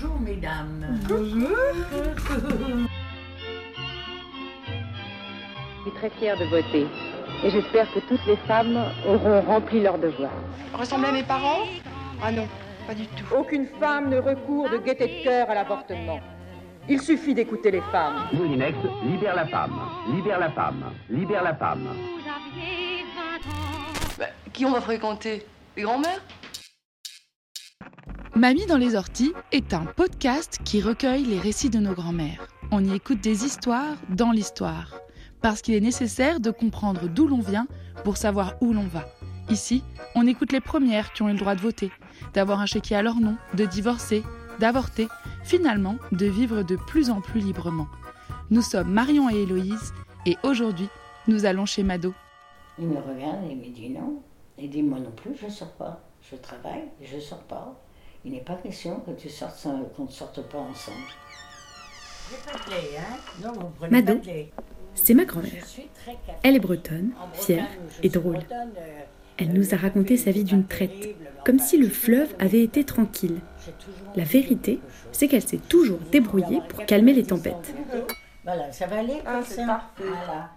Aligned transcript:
Bonjour 0.00 0.20
mesdames. 0.20 1.00
Bonjour. 1.08 1.56
Je 5.76 5.82
suis 5.82 5.90
très 5.96 6.10
fière 6.10 6.38
de 6.38 6.44
voter 6.44 6.86
et 7.42 7.50
j'espère 7.50 7.92
que 7.92 7.98
toutes 8.00 8.24
les 8.26 8.36
femmes 8.46 8.78
auront 9.08 9.40
rempli 9.40 9.80
leur 9.80 9.98
devoir. 9.98 10.30
Ressembler 10.72 11.08
à 11.08 11.12
mes 11.12 11.24
parents? 11.24 11.64
Ah 12.22 12.30
non, 12.30 12.46
pas 12.86 12.94
du 12.94 13.06
tout. 13.06 13.24
Aucune 13.36 13.66
femme 13.80 14.10
ne 14.10 14.18
recourt 14.18 14.70
de 14.70 14.78
gaieté 14.78 15.18
de 15.18 15.24
cœur 15.24 15.50
à 15.50 15.54
l'avortement. 15.54 16.20
Il 16.88 17.00
suffit 17.00 17.34
d'écouter 17.34 17.72
les 17.72 17.82
femmes. 17.90 18.28
Moulinex 18.32 18.78
libère 19.02 19.34
la 19.34 19.46
femme, 19.46 19.80
libère 20.14 20.38
la 20.38 20.50
femme, 20.50 20.92
libère 21.10 21.42
la 21.42 21.54
femme. 21.56 21.88
Bah, 24.16 24.26
qui 24.52 24.64
on 24.64 24.70
va 24.70 24.80
fréquenter? 24.80 25.44
Les 25.76 25.82
grands-mères? 25.82 26.20
Mamie 28.38 28.66
dans 28.66 28.76
les 28.76 28.94
orties 28.94 29.32
est 29.50 29.74
un 29.74 29.84
podcast 29.84 30.60
qui 30.64 30.80
recueille 30.80 31.24
les 31.24 31.40
récits 31.40 31.70
de 31.70 31.80
nos 31.80 31.92
grands-mères. 31.92 32.46
On 32.70 32.84
y 32.84 32.94
écoute 32.94 33.20
des 33.20 33.44
histoires 33.44 33.96
dans 34.10 34.30
l'histoire. 34.30 35.00
Parce 35.40 35.60
qu'il 35.60 35.74
est 35.74 35.80
nécessaire 35.80 36.38
de 36.38 36.52
comprendre 36.52 37.08
d'où 37.08 37.26
l'on 37.26 37.40
vient 37.40 37.66
pour 38.04 38.16
savoir 38.16 38.54
où 38.60 38.72
l'on 38.72 38.86
va. 38.86 39.06
Ici, 39.50 39.82
on 40.14 40.24
écoute 40.24 40.52
les 40.52 40.60
premières 40.60 41.12
qui 41.12 41.22
ont 41.22 41.28
eu 41.28 41.32
le 41.32 41.38
droit 41.40 41.56
de 41.56 41.60
voter, 41.60 41.90
d'avoir 42.32 42.60
un 42.60 42.66
chéquier 42.66 42.94
à 42.94 43.02
leur 43.02 43.16
nom, 43.16 43.36
de 43.54 43.64
divorcer, 43.64 44.22
d'avorter, 44.60 45.08
finalement 45.42 45.96
de 46.12 46.26
vivre 46.26 46.62
de 46.62 46.76
plus 46.76 47.10
en 47.10 47.20
plus 47.20 47.40
librement. 47.40 47.88
Nous 48.50 48.62
sommes 48.62 48.92
Marion 48.92 49.28
et 49.28 49.42
Héloïse 49.42 49.92
et 50.26 50.36
aujourd'hui, 50.44 50.88
nous 51.26 51.44
allons 51.44 51.66
chez 51.66 51.82
Mado. 51.82 52.14
Il 52.78 52.86
me 52.86 53.00
regarde 53.00 53.50
et 53.50 53.56
me 53.56 53.74
dit 53.74 53.90
non. 53.90 54.22
Il 54.56 54.70
dit 54.70 54.84
moi 54.84 55.00
non 55.00 55.10
plus, 55.10 55.32
je 55.34 55.48
sors 55.48 55.72
pas. 55.72 56.04
Je 56.22 56.36
travaille, 56.36 56.84
je 57.02 57.18
sors 57.18 57.42
pas. 57.42 57.74
Il 58.24 58.32
n'est 58.32 58.40
pas 58.40 58.54
question 58.56 59.00
que 59.00 59.12
tu 59.12 59.28
sortes 59.28 59.56
sans- 59.56 59.84
qu'on 59.96 60.04
ne 60.04 60.10
sorte 60.10 60.42
pas 60.48 60.58
ensemble. 60.58 60.96
J'ai 62.30 62.36
pas 62.52 62.58
de 62.64 62.70
lait, 62.70 62.98
hein? 62.98 63.52
Mado. 63.90 64.14
pas 64.14 64.20
de 64.20 64.26
lait. 64.26 64.52
C'est 64.94 65.14
ma 65.14 65.24
grand-mère. 65.24 65.64
Elle 66.42 66.56
est 66.56 66.60
bretonne, 66.60 67.12
fière 67.32 67.66
et 68.02 68.08
drôle. 68.08 68.36
euh, 68.50 69.00
Elle 69.38 69.50
euh, 69.50 69.52
nous 69.52 69.72
a 69.74 69.76
raconté 69.76 70.16
sa 70.16 70.32
vie 70.32 70.42
d'une 70.44 70.66
traite, 70.66 71.14
comme 71.44 71.60
si 71.60 71.78
le 71.78 71.88
fleuve 71.88 72.34
avait 72.40 72.62
été 72.62 72.84
tranquille. 72.84 73.38
La 74.16 74.24
vérité, 74.24 74.80
c'est 75.12 75.28
qu'elle 75.28 75.46
s'est 75.46 75.58
toujours 75.68 76.00
débrouillée 76.10 76.60
pour 76.68 76.84
calmer 76.84 77.12
les 77.12 77.22
tempêtes. 77.24 77.72
Voilà, 78.44 78.72
ça 78.72 78.86
va 78.86 78.98
aller 78.98 79.22
Ah, 79.24 79.34
comme 79.34 79.44
c'est 79.44 79.54
ça? 79.56 79.82
Voilà. 79.98 80.50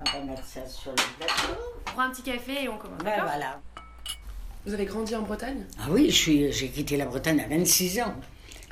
On 0.00 0.18
va 0.20 0.24
mettre 0.24 0.44
ça 0.44 0.64
sur 0.66 0.92
le 0.92 0.96
plateau. 1.18 1.60
On 1.88 1.90
prend 1.90 2.02
un 2.02 2.10
petit 2.10 2.22
café 2.22 2.64
et 2.64 2.68
on 2.68 2.76
commence. 2.78 2.98
Ben 3.02 3.22
voilà. 3.24 3.60
Vous 4.66 4.72
avez 4.72 4.86
grandi 4.86 5.14
en 5.14 5.20
Bretagne? 5.20 5.62
Ah 5.78 5.88
oui, 5.90 6.10
j'ai 6.10 6.68
quitté 6.70 6.96
la 6.96 7.04
Bretagne 7.04 7.38
à 7.40 7.48
26 7.48 8.00
ans. 8.00 8.14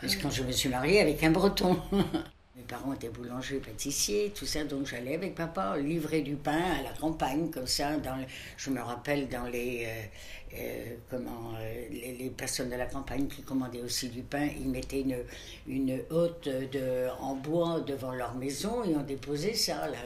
Parce 0.00 0.16
que 0.16 0.22
quand 0.22 0.30
je 0.30 0.42
me 0.42 0.50
suis 0.50 0.70
mariée 0.70 1.00
avec 1.00 1.22
un 1.22 1.30
breton. 1.30 1.78
Mes 2.56 2.62
parents 2.62 2.94
étaient 2.94 3.10
boulangers, 3.10 3.58
pâtissiers, 3.58 4.32
tout 4.34 4.46
ça, 4.46 4.64
donc 4.64 4.86
j'allais 4.86 5.14
avec 5.14 5.34
papa 5.34 5.76
livrer 5.76 6.22
du 6.22 6.36
pain 6.36 6.62
à 6.78 6.82
la 6.82 6.92
campagne, 6.98 7.50
comme 7.50 7.66
ça. 7.66 7.90
Je 8.56 8.70
me 8.70 8.80
rappelle 8.80 9.28
dans 9.28 9.44
les, 9.44 9.84
euh, 9.84 10.56
euh, 10.58 10.96
comment, 11.10 11.52
euh, 11.60 11.84
les, 11.90 12.30
personnes 12.30 12.70
de 12.70 12.76
la 12.76 12.86
campagne 12.86 13.26
qui 13.26 13.42
commandaient 13.42 13.82
aussi 13.82 14.08
du 14.08 14.22
pain, 14.22 14.48
ils 14.58 14.68
mettaient 14.68 15.02
une, 15.02 15.18
une 15.66 16.00
hotte 16.08 16.48
de, 16.48 17.08
en 17.20 17.34
bois 17.34 17.80
devant 17.80 18.12
leur 18.12 18.34
maison 18.34 18.82
et 18.84 18.96
on 18.96 19.02
déposait 19.02 19.54
ça. 19.54 19.88
Là. 19.88 19.98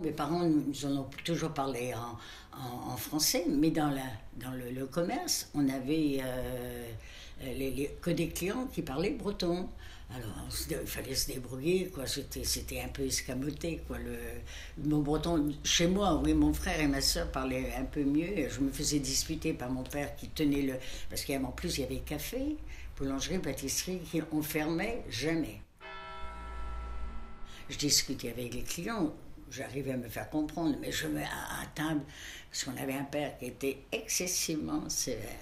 Mes 0.00 0.10
parents 0.10 0.44
nous 0.44 0.86
en 0.86 0.96
ont 0.98 1.10
toujours 1.24 1.52
parlé 1.52 1.92
en, 1.94 2.96
français, 2.96 3.44
mais 3.48 3.70
dans, 3.70 3.92
le, 3.92 4.86
commerce, 4.86 5.48
on 5.54 5.68
avait 5.68 6.20
euh, 6.22 7.92
que 8.00 8.10
des 8.10 8.28
clients 8.28 8.66
qui 8.72 8.82
parlaient 8.82 9.10
breton. 9.10 9.68
Alors, 10.10 10.46
il 10.70 10.86
fallait 10.86 11.14
se 11.14 11.32
débrouiller, 11.32 11.88
quoi. 11.88 12.04
C'était, 12.06 12.80
un 12.80 12.88
peu 12.88 13.02
escamoté, 13.02 13.82
quoi. 13.86 13.98
Le, 13.98 14.16
le 14.78 14.88
mot 14.88 15.00
breton, 15.00 15.52
chez 15.64 15.86
moi, 15.86 16.20
oui, 16.22 16.34
mon 16.34 16.52
frère 16.52 16.80
et 16.80 16.86
ma 16.86 17.00
soeur 17.00 17.30
parlaient 17.30 17.72
un 17.78 17.84
peu 17.84 18.04
mieux. 18.04 18.48
Je 18.48 18.60
me 18.60 18.70
faisais 18.70 18.98
disputer 18.98 19.52
par 19.52 19.70
mon 19.70 19.82
père 19.82 20.14
qui 20.16 20.28
tenait 20.28 20.62
le. 20.62 20.74
Parce 21.08 21.24
qu'en 21.24 21.50
plus, 21.52 21.78
il 21.78 21.80
y 21.80 21.84
avait 21.84 22.00
café, 22.00 22.56
boulangerie, 22.96 23.38
pâtisserie, 23.38 24.00
qui 24.10 24.22
on 24.32 24.42
fermait 24.42 25.02
jamais. 25.08 25.60
Je 27.68 27.78
discutais 27.78 28.30
avec 28.30 28.54
les 28.54 28.62
clients, 28.62 29.14
j'arrivais 29.54 29.92
à 29.92 29.96
me 29.96 30.08
faire 30.08 30.28
comprendre, 30.30 30.76
mais 30.80 30.92
je 30.92 31.06
me 31.06 31.20
à, 31.20 31.66
table, 31.74 32.00
parce 32.50 32.64
qu'on 32.64 32.76
avait 32.76 32.94
un 32.94 33.04
père 33.04 33.38
qui 33.38 33.46
était 33.46 33.78
excessivement 33.92 34.88
sévère. 34.88 35.38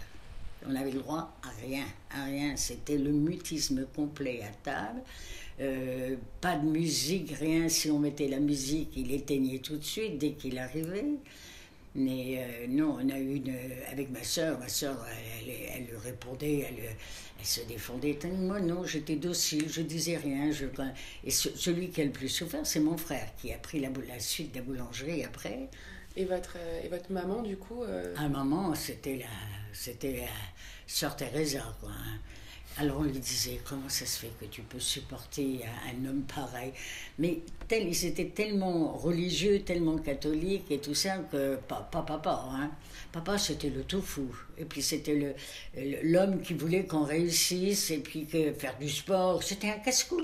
On 0.66 0.74
avait 0.76 0.92
le 0.92 1.00
droit 1.00 1.36
à 1.42 1.48
rien, 1.64 1.84
à 2.10 2.24
rien. 2.24 2.56
C'était 2.56 2.98
le 2.98 3.10
mutisme 3.10 3.86
complet 3.96 4.42
à 4.42 4.52
table. 4.62 5.02
Euh, 5.60 6.16
pas 6.40 6.56
de 6.56 6.66
musique, 6.66 7.32
rien. 7.32 7.68
Si 7.68 7.90
on 7.90 7.98
mettait 7.98 8.28
la 8.28 8.38
musique, 8.38 8.90
il 8.96 9.12
éteignait 9.12 9.58
tout 9.58 9.76
de 9.76 9.84
suite 9.84 10.18
dès 10.18 10.32
qu'il 10.32 10.58
arrivait. 10.58 11.04
Mais 11.94 12.36
euh, 12.38 12.66
non, 12.68 12.98
on 13.02 13.08
a 13.10 13.18
eu 13.18 13.34
une. 13.36 13.54
Avec 13.90 14.10
ma 14.10 14.22
soeur, 14.24 14.58
ma 14.58 14.68
soeur, 14.68 14.96
elle, 15.10 15.50
elle, 15.50 15.56
elle 15.74 15.84
lui 15.90 15.96
répondait, 15.98 16.60
elle, 16.68 16.96
se 17.44 17.60
défendait. 17.62 18.18
Moi, 18.38 18.60
non, 18.60 18.84
j'étais 18.86 19.16
docile, 19.16 19.68
je 19.68 19.82
disais 19.82 20.16
rien. 20.16 20.50
Je, 20.52 20.66
et 21.24 21.30
ce- 21.30 21.54
celui 21.56 21.90
qui 21.90 22.00
a 22.00 22.04
le 22.04 22.10
plus 22.10 22.28
souffert, 22.28 22.64
c'est 22.66 22.80
mon 22.80 22.96
frère, 22.96 23.28
qui 23.36 23.52
a 23.52 23.58
pris 23.58 23.80
la, 23.80 23.90
suite 24.20 24.52
de 24.52 24.58
la 24.58 24.62
boulangerie 24.64 25.24
après. 25.24 25.68
et 26.16 26.24
votre, 26.24 26.56
et 26.84 26.88
votre 26.88 27.10
maman, 27.12 27.42
du 27.42 27.56
coup 27.56 27.82
euh, 27.82 28.14
À 28.16 28.22
un 28.22 28.28
moment, 28.28 28.74
c'était 28.74 29.16
la, 29.16 29.26
c'était 29.72 30.12
la 30.18 30.28
sœur 30.86 31.14
Teresa, 31.16 31.76
quoi. 31.80 31.90
hein. 31.90 32.18
Alors 32.78 33.00
on 33.00 33.02
lui 33.04 33.18
disait, 33.18 33.60
comment 33.68 33.88
ça 33.88 34.06
se 34.06 34.18
fait 34.18 34.32
que 34.40 34.46
tu 34.46 34.62
peux 34.62 34.80
supporter 34.80 35.60
un, 35.86 36.08
homme 36.08 36.22
pareil? 36.22 36.72
Mais 37.18 37.40
tel, 37.68 37.86
ils 37.86 38.06
étaient 38.06 38.28
tellement 38.30 38.92
religieux, 38.92 39.60
tellement 39.62 39.98
catholiques 39.98 40.70
et 40.70 40.78
tout 40.78 40.94
ça, 40.94 41.18
que 41.30 41.56
pas, 41.56 41.86
pas 41.92 42.02
papa, 42.02 42.44
hein. 42.50 42.70
Papa, 43.12 43.36
c'était 43.36 43.68
le 43.68 43.82
tout 43.84 44.00
fou. 44.00 44.26
Et 44.56 44.64
puis 44.64 44.80
c'était 44.82 45.34
l'homme 46.02 46.40
qui 46.40 46.54
voulait 46.54 46.86
qu'on 46.86 47.04
réussisse, 47.04 47.90
et 47.90 47.98
puis 47.98 48.26
que 48.26 48.52
faire 48.54 48.76
du 48.78 48.88
sport, 48.88 49.42
c'était 49.42 49.68
un 49.70 49.78
casse-cou. 49.78 50.22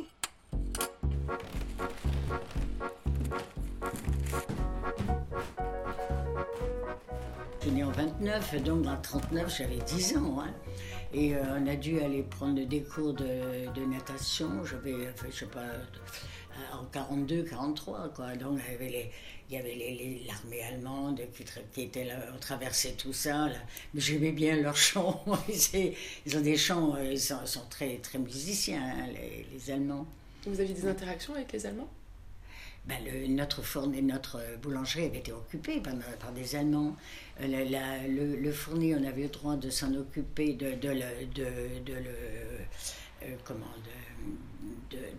Je 7.60 7.66
suis 7.66 7.70
née 7.72 7.84
en 7.84 7.90
29, 7.90 8.62
donc 8.62 8.86
en 8.86 8.96
39, 8.96 9.54
j'avais 9.58 9.78
10 9.86 10.16
ans. 10.16 10.40
hein. 10.40 10.54
Et 11.12 11.34
euh, 11.34 11.42
on 11.58 11.66
a 11.66 11.76
dû 11.76 12.00
aller 12.00 12.22
prendre 12.22 12.62
des 12.66 12.82
cours 12.82 13.14
de, 13.14 13.24
de 13.74 13.84
natation. 13.86 14.64
J'avais, 14.64 14.94
enfin, 15.10 15.26
je 15.30 15.36
sais 15.38 15.46
pas, 15.46 15.60
euh, 15.60 15.82
en 16.74 16.84
42, 16.86 17.44
43, 17.44 18.08
quoi. 18.14 18.36
Donc 18.36 18.58
il 18.66 18.72
y 18.72 18.74
avait 18.74 18.88
les- 18.90 19.10
il 19.50 19.54
y 19.54 19.58
avait 19.58 20.24
l'armée 20.26 20.62
allemande 20.62 21.20
qui, 21.34 21.42
qui 21.72 21.82
était 21.82 22.04
là, 22.04 22.16
on 22.34 22.38
traversait 22.38 22.92
tout 22.92 23.14
ça. 23.14 23.48
Mais 23.94 24.00
j'aimais 24.00 24.32
bien 24.32 24.56
leurs 24.56 24.76
chants. 24.76 25.24
ils, 26.26 26.36
ont 26.36 26.40
des 26.42 26.56
chants, 26.58 26.94
euh, 26.96 27.12
ils 27.12 27.20
sont, 27.20 27.46
sont 27.46 27.64
très, 27.70 27.96
très 27.96 28.18
musiciens, 28.18 28.82
hein, 28.82 29.06
les, 29.14 29.46
les 29.50 29.70
Allemands. 29.70 30.06
Vous 30.46 30.60
aviez 30.60 30.74
des 30.74 30.86
interactions 30.86 31.34
avec 31.34 31.50
les 31.52 31.64
Allemands? 31.64 31.88
Ben, 32.84 32.98
le- 33.04 33.26
notre 33.28 33.62
fourni, 33.62 34.02
notre 34.02 34.40
boulangerie 34.62 35.06
avait 35.06 35.18
été 35.18 35.32
occupée 35.32 35.80
par, 35.80 35.94
par 36.20 36.32
des 36.32 36.54
Allemands. 36.56 36.94
Le, 37.40 38.36
le 38.36 38.52
fourni, 38.52 38.94
on 38.94 39.04
avait 39.04 39.22
le 39.22 39.28
droit 39.28 39.56
de 39.56 39.70
s'en 39.70 39.94
occuper, 39.94 40.54
de, 40.54 40.72
de, 40.72 40.88
le, 40.88 41.26
de, 41.34 41.44
de 41.86 41.92
le, 41.94 42.10
euh, 43.22 43.34
comment, 43.44 43.66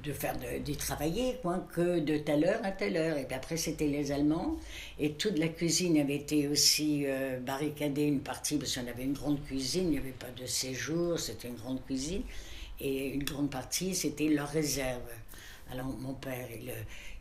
de, 0.04 0.14
faire 0.14 0.36
d'y 0.64 0.76
travailler, 0.76 1.36
quoi, 1.42 1.66
que 1.74 2.00
de 2.00 2.18
telle 2.18 2.46
heure 2.46 2.60
à 2.64 2.72
telle 2.72 2.98
heure. 2.98 3.18
Et 3.18 3.28
après, 3.34 3.58
c'était 3.58 3.88
les 3.88 4.12
Allemands. 4.12 4.58
Et 5.00 5.14
toute 5.14 5.38
la 5.38 5.48
cuisine 5.48 5.98
avait 6.00 6.16
été 6.16 6.48
aussi 6.48 7.04
euh, 7.06 7.40
barricadée, 7.40 8.04
une 8.04 8.22
partie, 8.22 8.58
parce 8.58 8.76
qu'on 8.76 8.88
avait 8.88 9.04
une 9.04 9.14
grande 9.14 9.44
cuisine, 9.46 9.86
il 9.86 9.92
n'y 9.92 9.98
avait 9.98 10.12
pas 10.12 10.32
de 10.32 10.46
séjour, 10.46 11.20
c'était 11.20 11.48
une 11.48 11.56
grande 11.56 11.84
cuisine. 11.86 12.24
Et 12.82 13.08
une 13.08 13.24
grande 13.24 13.50
partie, 13.50 13.94
c'était 13.94 14.28
leur 14.30 14.48
réserve. 14.48 15.02
Alors 15.72 15.88
mon 16.00 16.14
père, 16.16 16.48
il, 16.52 16.72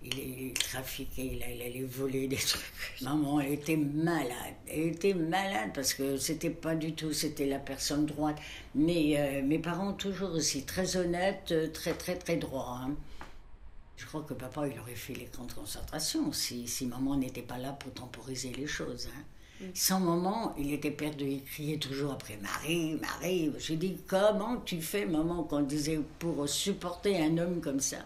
il, 0.02 0.18
il 0.18 0.52
trafiquait, 0.54 1.26
il, 1.26 1.34
il 1.36 1.62
allait 1.62 1.82
voler 1.84 2.28
des 2.28 2.36
trucs. 2.36 2.62
Maman, 3.02 3.40
était 3.40 3.76
malade. 3.76 4.54
Elle 4.66 4.88
était 4.88 5.12
malade 5.14 5.70
parce 5.74 5.92
que 5.94 6.16
c'était 6.16 6.50
pas 6.50 6.74
du 6.74 6.94
tout, 6.94 7.12
c'était 7.12 7.46
la 7.46 7.58
personne 7.58 8.06
droite. 8.06 8.38
Mais 8.74 9.14
euh, 9.18 9.42
mes 9.42 9.58
parents, 9.58 9.92
toujours 9.92 10.30
aussi 10.32 10.64
très 10.64 10.96
honnêtes, 10.96 11.52
euh, 11.52 11.68
très 11.70 11.92
très 11.94 12.16
très 12.16 12.36
droits. 12.36 12.80
hein. 12.84 12.94
Je 13.96 14.06
crois 14.06 14.22
que 14.22 14.32
papa, 14.34 14.66
il 14.68 14.78
aurait 14.78 14.94
fait 14.94 15.14
les 15.14 15.26
camps 15.26 15.44
de 15.44 15.52
concentration 15.52 16.32
si, 16.32 16.68
si 16.68 16.86
maman 16.86 17.16
n'était 17.16 17.42
pas 17.42 17.58
là 17.58 17.72
pour 17.72 17.92
temporiser 17.92 18.52
les 18.56 18.66
choses. 18.66 19.08
hein. 19.14 19.22
Sans 19.74 19.98
maman, 19.98 20.54
il 20.56 20.72
était 20.72 20.92
perdu. 20.92 21.24
Il 21.26 21.44
criait 21.44 21.78
toujours 21.78 22.12
après 22.12 22.38
Marie, 22.40 22.94
Marie. 22.94 23.50
J'ai 23.58 23.76
dit 23.76 23.98
comment 24.06 24.58
tu 24.58 24.80
fais, 24.80 25.04
maman, 25.04 25.42
qu'on 25.42 25.62
disait 25.62 25.98
pour 26.20 26.48
supporter 26.48 27.18
un 27.20 27.36
homme 27.38 27.60
comme 27.60 27.80
ça? 27.80 27.98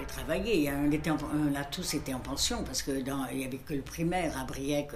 Fallait 0.00 0.06
travaillé. 0.06 0.70
On, 0.72 0.90
était 0.90 1.10
en- 1.10 1.18
on 1.34 1.54
a 1.54 1.64
tous 1.64 1.94
été 1.94 2.14
en 2.14 2.20
pension 2.20 2.64
parce 2.64 2.82
que 2.82 3.00
dans, 3.02 3.26
il 3.26 3.40
y 3.40 3.44
avait 3.44 3.58
que 3.58 3.74
le 3.74 3.82
primaire 3.82 4.36
à 4.38 4.44
Briec, 4.44 4.88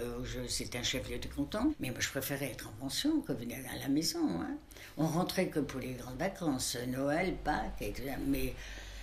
c'était 0.48 0.78
un 0.78 0.82
chef-lieu 0.82 1.18
de 1.18 1.26
canton. 1.28 1.74
Mais 1.80 1.90
moi, 1.90 2.00
je 2.00 2.08
préférais 2.08 2.46
être 2.52 2.68
en 2.68 2.72
pension 2.84 3.20
que 3.20 3.32
venir 3.32 3.58
à 3.74 3.78
la 3.78 3.88
maison. 3.88 4.26
hein. 4.40 4.56
On 4.96 5.06
rentrait 5.06 5.48
que 5.48 5.60
pour 5.60 5.80
les 5.80 5.92
grandes 5.92 6.18
vacances, 6.18 6.76
Noël, 6.88 7.34
Pâques 7.44 7.82
et 7.82 7.92
tout 7.92 8.02
ça. 8.06 8.16
Mais 8.26 8.54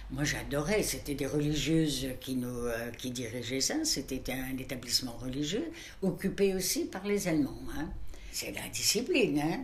moi, 0.09 0.23
j'adorais. 0.23 0.81
C'était 0.83 1.15
des 1.15 1.27
religieuses 1.27 2.07
qui 2.19 2.35
nous 2.35 2.65
euh, 2.65 2.89
qui 2.91 3.11
dirigeaient 3.11 3.61
ça. 3.61 3.83
C'était 3.83 4.23
un 4.31 4.57
établissement 4.57 5.15
religieux 5.21 5.71
occupé 6.01 6.55
aussi 6.55 6.85
par 6.85 7.05
les 7.05 7.27
Allemands. 7.27 7.59
hein. 7.77 7.89
C'est 8.31 8.51
la 8.53 8.67
discipline. 8.69 9.39
Hein. 9.39 9.59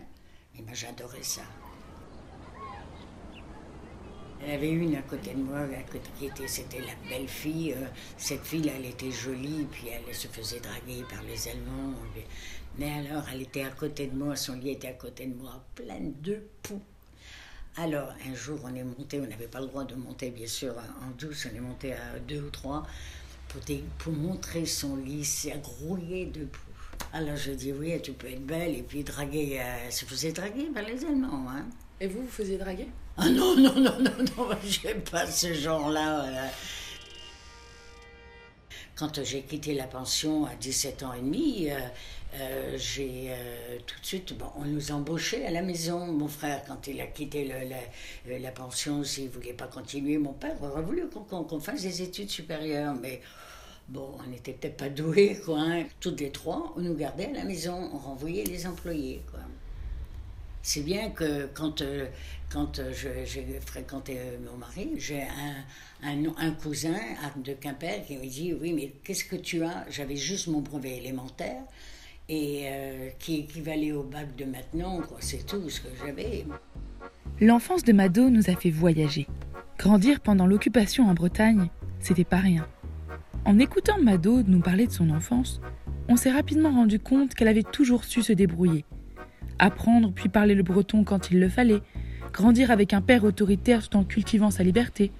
Et 0.56 0.62
moi, 0.62 0.72
j'adorais 0.74 1.22
ça. 1.22 1.42
Elle 4.44 4.54
avait 4.54 4.70
une 4.70 4.94
à 4.94 5.02
côté 5.02 5.32
de 5.34 5.42
moi, 5.42 5.58
à 5.58 5.82
côté 5.90 6.08
qui 6.18 6.26
était, 6.26 6.46
c'était 6.46 6.80
la 6.80 6.94
belle 7.08 7.28
fille. 7.28 7.72
euh, 7.72 7.86
cette 8.16 8.44
fille, 8.44 8.70
elle 8.74 8.86
était 8.86 9.10
jolie, 9.10 9.66
puis 9.70 9.88
elle 9.88 10.14
se 10.14 10.28
faisait 10.28 10.60
draguer 10.60 11.04
par 11.10 11.22
les 11.24 11.48
Allemands. 11.48 11.94
Mais 12.78 12.90
alors, 12.92 13.24
elle 13.32 13.42
était 13.42 13.64
à 13.64 13.70
côté 13.70 14.06
de 14.06 14.16
moi, 14.16 14.36
son 14.36 14.54
lit 14.54 14.70
était 14.70 14.88
à 14.88 14.92
côté 14.92 15.26
de 15.26 15.34
moi, 15.34 15.64
pleine 15.74 16.14
de 16.22 16.40
poux. 16.62 16.80
Alors, 17.76 18.12
un 18.28 18.34
jour, 18.34 18.60
on 18.64 18.74
est 18.74 18.84
monté, 18.84 19.20
on 19.20 19.26
n'avait 19.26 19.48
pas 19.48 19.60
le 19.60 19.66
droit 19.66 19.84
de 19.84 19.94
monter, 19.96 20.30
bien 20.30 20.46
sûr, 20.46 20.74
en 20.76 21.10
douce, 21.18 21.46
on 21.52 21.56
est 21.56 21.60
monté 21.60 21.92
à 21.92 22.18
deux 22.20 22.42
ou 22.42 22.50
trois 22.50 22.86
pour 23.98 24.12
montrer 24.12 24.66
son 24.66 24.96
lit, 24.96 25.24
c'est 25.24 25.60
grouillé 25.60 26.26
de 26.26 26.44
poux. 26.44 26.60
Alors, 27.12 27.36
je 27.36 27.52
dis, 27.52 27.72
oui, 27.72 28.00
tu 28.02 28.12
peux 28.12 28.28
être 28.28 28.44
belle, 28.44 28.76
et 28.76 28.82
puis 28.82 29.02
draguer, 29.02 29.58
euh, 29.60 29.86
elle 29.86 29.92
se 29.92 30.04
faisait 30.04 30.32
draguer 30.32 30.66
par 30.66 30.82
les 30.82 31.04
Allemands, 31.04 31.48
hein. 31.48 31.66
Et 32.00 32.06
vous, 32.06 32.22
vous 32.22 32.28
faisiez 32.28 32.58
draguer? 32.58 32.88
Ah 33.18 33.28
non, 33.28 33.54
non, 33.56 33.74
non, 33.74 33.98
non, 34.00 34.24
non, 34.36 34.48
j'aime 34.64 35.02
pas 35.02 35.26
ce 35.26 35.52
genre-là. 35.52 36.24
euh. 36.24 36.48
Quand 38.96 39.22
j'ai 39.24 39.42
quitté 39.42 39.74
la 39.74 39.86
pension 39.86 40.44
à 40.46 40.54
17 40.56 41.02
ans 41.04 41.12
et 41.14 41.20
demi, 41.20 41.70
euh, 41.70 41.78
euh, 42.34 42.74
j'ai 42.76 43.26
euh, 43.30 43.78
tout 43.86 43.98
de 44.00 44.06
suite, 44.06 44.36
bon, 44.36 44.46
on 44.56 44.64
nous 44.64 44.90
embauchait 44.90 45.46
à 45.46 45.50
la 45.50 45.62
maison. 45.62 46.06
Mon 46.06 46.28
frère, 46.28 46.62
quand 46.66 46.86
il 46.88 47.00
a 47.00 47.06
quitté 47.06 47.44
la, 47.46 47.54
euh, 48.32 48.50
pension, 48.50 49.04
s'il 49.04 49.28
voulait 49.30 49.52
pas 49.52 49.68
continuer, 49.68 50.18
mon 50.18 50.32
père 50.32 50.60
aurait 50.62 50.82
voulu 50.82 51.04
qu'on 51.08 51.60
fasse 51.60 51.82
des 51.82 52.02
études 52.02 52.30
supérieures, 52.30 52.94
mais 53.00 53.20
bon, 53.88 54.16
on 54.24 54.28
n'était 54.30 54.52
peut-être 54.52 54.76
pas 54.78 54.88
doués, 54.90 55.40
quoi. 55.44 55.60
hein. 55.60 55.84
Toutes 56.00 56.20
les 56.20 56.32
trois, 56.32 56.74
on 56.76 56.80
nous 56.80 56.94
gardait 56.94 57.26
à 57.26 57.32
la 57.32 57.44
maison, 57.44 57.90
on 57.94 57.98
renvoyait 57.98 58.44
les 58.44 58.66
employés, 58.66 59.22
quoi. 59.30 59.40
C'est 60.62 60.82
bien 60.82 61.10
que 61.10 61.46
quand, 61.54 61.82
euh, 61.82 62.06
quand 62.50 62.78
euh, 62.78 62.92
j'ai 62.92 63.60
fréquenté 63.64 64.18
euh, 64.18 64.36
mon 64.50 64.58
mari, 64.58 64.90
j'ai 64.96 65.22
un, 65.22 65.64
un, 66.04 66.24
un 66.38 66.50
cousin 66.50 66.96
de 67.36 67.52
Quimper 67.54 68.04
qui 68.06 68.16
me 68.16 68.26
dit 68.26 68.54
Oui, 68.54 68.72
mais 68.72 68.92
qu'est-ce 69.04 69.24
que 69.24 69.36
tu 69.36 69.62
as? 69.62 69.86
J'avais 69.90 70.16
juste 70.16 70.48
mon 70.48 70.60
brevet 70.60 70.96
élémentaire 70.98 71.62
et 72.30 72.66
qui 73.18 73.36
équivalait 73.36 73.92
au 73.92 74.02
bac 74.02 74.36
de 74.36 74.44
maintenant. 74.44 75.00
C'est 75.18 75.46
tout 75.46 75.70
ce 75.70 75.80
que 75.80 75.88
j'avais. 76.04 76.44
L'enfance 77.40 77.84
de 77.84 77.94
Mado 77.94 78.28
nous 78.28 78.50
a 78.50 78.54
fait 78.54 78.68
voyager. 78.68 79.26
Grandir 79.78 80.20
pendant 80.20 80.46
l'occupation 80.46 81.08
en 81.08 81.14
Bretagne, 81.14 81.70
c'était 82.00 82.24
pas 82.24 82.36
rien. 82.36 82.68
En 83.46 83.58
écoutant 83.58 83.98
Mado 83.98 84.42
nous 84.42 84.60
parler 84.60 84.86
de 84.86 84.92
son 84.92 85.08
enfance, 85.08 85.62
on 86.08 86.16
s'est 86.16 86.30
rapidement 86.30 86.70
rendu 86.70 86.98
compte 86.98 87.34
qu'elle 87.34 87.48
avait 87.48 87.62
toujours 87.62 88.04
su 88.04 88.22
se 88.22 88.34
débrouiller. 88.34 88.84
Apprendre 89.58 90.12
puis 90.12 90.28
parler 90.28 90.54
le 90.54 90.62
breton 90.62 91.04
quand 91.04 91.30
il 91.30 91.40
le 91.40 91.48
fallait, 91.48 91.82
grandir 92.32 92.70
avec 92.70 92.92
un 92.92 93.00
père 93.00 93.24
autoritaire 93.24 93.88
tout 93.88 93.96
en 93.96 94.04
cultivant 94.04 94.50
sa 94.50 94.62
liberté. 94.62 95.10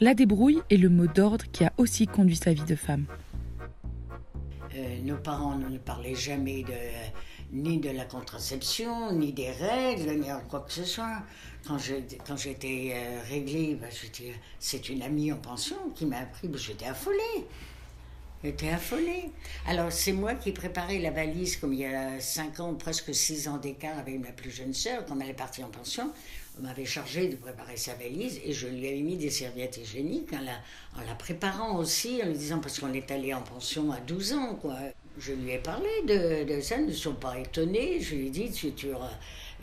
La 0.00 0.14
débrouille 0.14 0.60
est 0.70 0.76
le 0.76 0.88
mot 0.88 1.06
d'ordre 1.06 1.44
qui 1.52 1.64
a 1.64 1.72
aussi 1.78 2.06
conduit 2.06 2.36
sa 2.36 2.52
vie 2.52 2.64
de 2.64 2.76
femme. 2.76 3.06
Euh, 4.74 4.98
nos 5.04 5.16
parents 5.16 5.56
ne 5.56 5.78
parlaient 5.78 6.14
jamais 6.14 6.62
de, 6.62 6.72
ni 7.52 7.78
de 7.78 7.90
la 7.90 8.04
contraception, 8.04 9.12
ni 9.12 9.32
des 9.32 9.50
règles, 9.50 10.18
ni 10.18 10.26
quoi 10.50 10.60
que 10.60 10.72
ce 10.72 10.84
soit. 10.84 11.22
Quand 11.66 11.78
j'étais 12.36 12.92
euh, 12.94 13.20
réglée, 13.28 13.78
ben, 13.80 13.88
c'est 14.58 14.88
une 14.88 15.02
amie 15.02 15.32
en 15.32 15.38
pension 15.38 15.76
qui 15.94 16.06
m'a 16.06 16.18
appris, 16.18 16.48
ben, 16.48 16.58
j'étais 16.58 16.86
affolée. 16.86 17.46
J'étais 18.46 18.68
affolée. 18.68 19.32
Alors, 19.66 19.90
c'est 19.90 20.12
moi 20.12 20.34
qui 20.34 20.52
préparais 20.52 21.00
la 21.00 21.10
valise, 21.10 21.56
comme 21.56 21.72
il 21.72 21.80
y 21.80 21.84
a 21.84 22.20
5 22.20 22.60
ans, 22.60 22.74
presque 22.74 23.12
6 23.12 23.48
ans 23.48 23.56
d'écart 23.56 23.98
avec 23.98 24.20
ma 24.20 24.30
plus 24.30 24.52
jeune 24.52 24.72
sœur, 24.72 25.04
quand 25.04 25.18
elle 25.18 25.30
est 25.30 25.34
partie 25.34 25.64
en 25.64 25.68
pension. 25.68 26.12
On 26.56 26.62
m'avait 26.62 26.84
chargé 26.84 27.26
de 27.26 27.34
préparer 27.34 27.76
sa 27.76 27.94
valise 27.94 28.38
et 28.44 28.52
je 28.52 28.68
lui 28.68 28.86
avais 28.86 29.00
mis 29.00 29.16
des 29.16 29.30
serviettes 29.30 29.78
hygiéniques 29.78 30.32
en 30.32 31.02
la, 31.02 31.14
préparant 31.16 31.76
aussi, 31.76 32.20
en 32.22 32.26
lui 32.26 32.38
disant, 32.38 32.60
parce 32.60 32.78
qu'on 32.78 32.92
est 32.92 33.10
allé 33.10 33.34
en 33.34 33.42
pension 33.42 33.90
à 33.90 33.98
12 33.98 34.34
ans, 34.34 34.54
quoi. 34.54 34.76
Je 35.18 35.32
lui 35.32 35.50
ai 35.50 35.58
parlé 35.58 35.88
de, 36.06 36.44
de 36.44 36.60
ça, 36.60 36.76
ils 36.76 36.86
ne 36.86 36.92
sont 36.92 37.14
pas 37.14 37.40
étonnés. 37.40 38.00
Je 38.00 38.14
lui 38.14 38.28
ai 38.28 38.30
dit, 38.30 38.52
tu, 38.52 38.70
tu, 38.74 38.90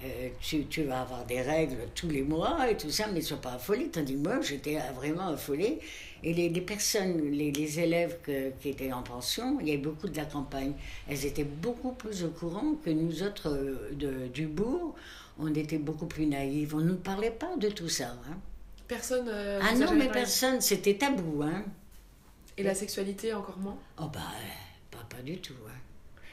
euh, 0.04 0.30
tu, 0.42 0.66
tu 0.66 0.84
vas 0.84 1.02
avoir 1.02 1.26
des 1.26 1.42
règles 1.42 1.78
tous 1.96 2.10
les 2.10 2.22
mois 2.24 2.70
et 2.70 2.78
tout 2.78 2.90
ça, 2.90 3.06
mais 3.08 3.20
ils 3.20 3.24
ne 3.24 3.28
sont 3.28 3.38
pas 3.38 3.54
affolés. 3.54 3.88
Tandis 3.90 4.14
que 4.14 4.20
moi, 4.20 4.42
j'étais 4.42 4.78
vraiment 4.96 5.28
affolée. 5.28 5.80
Et 6.24 6.34
les, 6.34 6.50
les 6.50 6.62
personnes, 6.62 7.32
les, 7.32 7.52
les 7.52 7.80
élèves 7.80 8.18
que- 8.24 8.52
qui 8.62 8.70
étaient 8.70 8.94
en 8.94 9.04
pension, 9.04 9.58
il 9.60 9.68
y 9.68 9.72
avait 9.72 9.82
beaucoup 9.82 10.08
de 10.08 10.16
la 10.18 10.26
campagne. 10.26 10.74
Elles 11.10 11.26
étaient 11.26 11.44
beaucoup 11.44 11.92
plus 11.92 12.24
au 12.24 12.30
courant 12.30 12.76
que 12.84 12.90
nous 12.90 13.24
autres 13.24 13.50
euh, 13.50 13.90
de, 13.94 14.28
du 14.28 14.48
bourg. 14.48 14.96
On 15.40 15.54
était 15.54 15.80
beaucoup 15.80 16.06
plus 16.06 16.26
naïves. 16.28 16.76
On 16.76 16.80
ne 16.80 16.90
nous 16.92 16.96
parlait 16.98 17.32
pas 17.32 17.56
de 17.58 17.70
tout 17.70 17.90
ça. 17.90 18.16
hein. 18.30 18.38
Personne. 18.88 19.28
euh, 19.28 19.60
Ah 19.62 19.76
non, 19.76 19.94
mais 19.96 20.08
personne, 20.10 20.62
c'était 20.62 20.96
tabou. 20.96 21.44
Hein. 21.44 21.64
Et 22.58 22.64
la 22.64 22.76
sexualité 22.76 23.34
encore 23.34 23.58
moins? 23.58 23.78
Oh 24.00 24.06
bah, 24.14 24.20
euh, 24.22 24.92
pas, 24.98 25.04
pas 25.18 25.22
du 25.24 25.38
tout. 25.40 25.54
Hein. 25.68 25.72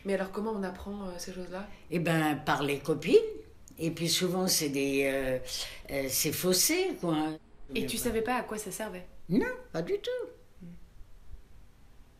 Mais 0.04 0.14
alors 0.14 0.30
comment 0.30 0.52
on 0.52 0.62
apprend 0.62 1.02
euh, 1.06 1.10
ces 1.18 1.32
choses-là? 1.32 1.66
Eh 1.90 1.98
ben, 1.98 2.36
par 2.46 2.62
les 2.62 2.78
copines. 2.78 3.16
Et 3.80 3.90
puis 3.90 4.08
souvent, 4.08 4.46
c'est 4.46 4.68
des... 4.68 5.04
euh, 5.04 5.38
euh, 5.90 6.06
c'est 6.08 6.32
faussé, 6.32 6.96
quoi. 7.00 7.16
Et 7.74 7.86
tu 7.86 7.96
savais 7.96 8.22
pas 8.22 8.36
à 8.36 8.42
quoi 8.42 8.58
ça 8.58 8.70
servait? 8.70 9.06
Non, 9.28 9.46
pas 9.72 9.82
du 9.82 9.94
tout. 9.94 10.26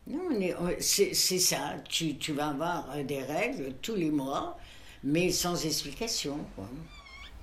Non, 0.07 0.19
on 0.31 0.41
est- 0.41 0.55
on- 0.55 0.75
c'est 0.79 1.13
ça. 1.13 1.75
Tu, 1.87 2.17
tu 2.17 2.33
vas 2.33 2.49
avoir 2.49 2.89
euh, 2.95 3.03
des 3.03 3.21
règles 3.21 3.73
tous 3.81 3.95
les 3.95 4.09
mois, 4.11 4.57
mais 5.03 5.29
sans 5.31 5.65
explication. 5.65 6.37
quoi. 6.55 6.67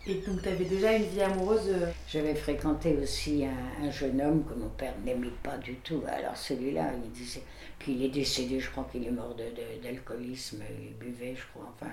Et 0.06 0.14
donc 0.14 0.42
tu 0.42 0.48
avais 0.48 0.64
déjà 0.64 0.94
une 0.94 1.04
vie 1.04 1.20
amoureuse 1.22 1.68
euh, 1.68 1.90
J'avais 2.08 2.34
fréquenté 2.34 2.96
aussi 2.96 3.44
un, 3.44 3.84
un 3.86 3.90
jeune 3.90 4.20
homme 4.22 4.44
que 4.44 4.54
mon 4.54 4.70
père 4.70 4.94
n'aimait 5.04 5.32
pas 5.42 5.58
du 5.58 5.74
tout. 5.76 6.02
Alors 6.08 6.36
celui-là, 6.36 6.92
il 7.04 7.10
disait. 7.12 7.42
Puis 7.78 7.92
il 7.92 8.02
est 8.04 8.08
décédé, 8.08 8.58
je 8.58 8.70
crois 8.70 8.88
qu'il 8.90 9.06
est 9.06 9.10
mort 9.10 9.34
de- 9.34 9.44
de- 9.44 9.82
d'alcoolisme, 9.82 10.62
il 10.82 10.94
buvait, 10.94 11.36
je 11.36 11.42
crois. 11.52 11.72
Enfin, 11.74 11.92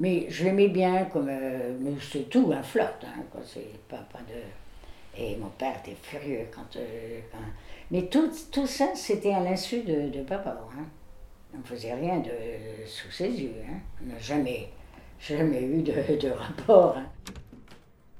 mais 0.00 0.26
je 0.28 0.44
l'aimais 0.44 0.68
bien 0.68 1.04
comme. 1.04 1.28
euh, 1.30 1.74
c'est 2.00 2.28
tout, 2.28 2.50
un 2.52 2.62
flirt, 2.62 3.04
hein, 3.04 3.22
quoi. 3.30 3.40
Pas, 3.88 4.04
pas 4.12 4.18
de. 4.28 4.40
Et 5.22 5.36
mon 5.36 5.50
père 5.50 5.74
était 5.84 5.96
furieux 6.02 6.46
quand. 6.52 6.76
euh, 6.76 7.20
quand- 7.30 7.38
Mais 7.92 8.02
tout, 8.06 8.30
tout 8.50 8.66
ça, 8.66 8.88
c'était 8.94 9.32
à 9.32 9.40
l'insu 9.40 9.82
de, 9.82 10.08
de 10.08 10.22
papa. 10.22 10.58
Hein. 10.76 10.84
On 11.54 11.58
ne 11.58 11.62
faisait 11.64 11.92
rien 11.94 12.18
de, 12.18 12.30
sous 12.86 13.10
ses 13.10 13.28
yeux. 13.28 13.54
Hein. 13.68 13.78
On 14.02 14.12
n'a 14.12 14.18
jamais, 14.18 14.68
jamais 15.20 15.62
eu 15.62 15.82
de, 15.82 15.92
de 16.20 16.30
rapport. 16.30 16.96
hein. 16.96 17.06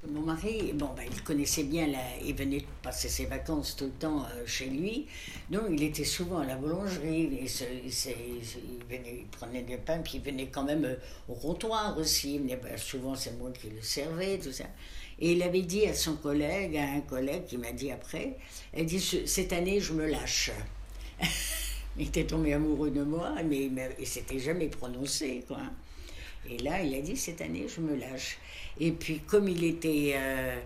Mon 0.09 0.23
mari, 0.23 0.73
bon, 0.73 0.89
ben, 0.97 1.05
il 1.13 1.23
connaissait 1.23 1.65
bien, 1.65 1.87
il 2.25 2.35
venait 2.35 2.65
passer 2.83 3.11
ses 3.11 3.27
vacances 3.27 3.77
tout 3.77 3.85
le 3.85 3.91
temps 3.91 4.25
euh, 4.35 4.47
chez 4.47 4.65
lui, 4.65 5.07
donc 5.51 5.65
il 5.71 5.83
était 5.83 6.05
souvent 6.05 6.39
à 6.39 6.47
la 6.47 6.57
boulangerie, 6.57 7.29
il, 7.31 7.35
il 7.35 7.51
il 8.91 9.01
il 9.21 9.27
prenait 9.27 9.63
des 9.63 9.77
pains, 9.77 9.99
puis 9.99 10.15
il 10.17 10.23
venait 10.23 10.47
quand 10.47 10.65
même 10.65 10.87
euh, 10.87 10.95
au 11.29 11.35
comptoir 11.35 11.99
aussi, 11.99 12.37
il 12.37 12.47
ben, 12.47 12.79
souvent 12.79 13.15
c'est 13.15 13.37
moi 13.39 13.51
qui 13.53 13.69
le 13.69 13.83
servais, 13.83 14.39
tout 14.39 14.53
ça. 14.53 14.65
Et 15.19 15.33
il 15.33 15.43
avait 15.43 15.61
dit 15.63 15.87
à 15.87 15.93
son 15.93 16.17
collègue, 16.17 16.79
à 16.79 16.85
un 16.93 17.01
collègue 17.03 17.45
qui 17.45 17.59
m'a 17.59 17.73
dit 17.73 17.91
après, 17.91 18.39
elle 18.73 18.87
dit, 18.87 19.01
Ce- 19.01 19.27
cette 19.27 19.53
année 19.53 19.81
je 19.81 19.93
me 19.93 20.07
lâche. 20.07 20.51
il 21.99 22.09
était 22.09 22.25
tombé 22.27 22.55
amoureux 22.55 22.91
de 22.91 23.03
moi, 23.03 23.35
mais 23.45 23.65
il 23.67 23.75
ne 23.75 24.05
s'était 24.07 24.39
jamais 24.39 24.69
prononcé, 24.69 25.45
quoi. 25.47 25.59
Et 26.49 26.59
là, 26.59 26.83
il 26.83 26.95
a 26.95 27.01
dit 27.01 27.17
cette 27.17 27.41
année, 27.43 27.67
je 27.69 27.81
me 27.81 27.97
lâche. 27.97 28.39
Et 28.79 28.93
puis, 28.93 29.21
comme 29.21 29.49
il 29.49 29.63
était, 29.63 30.15
euh, 30.17 30.57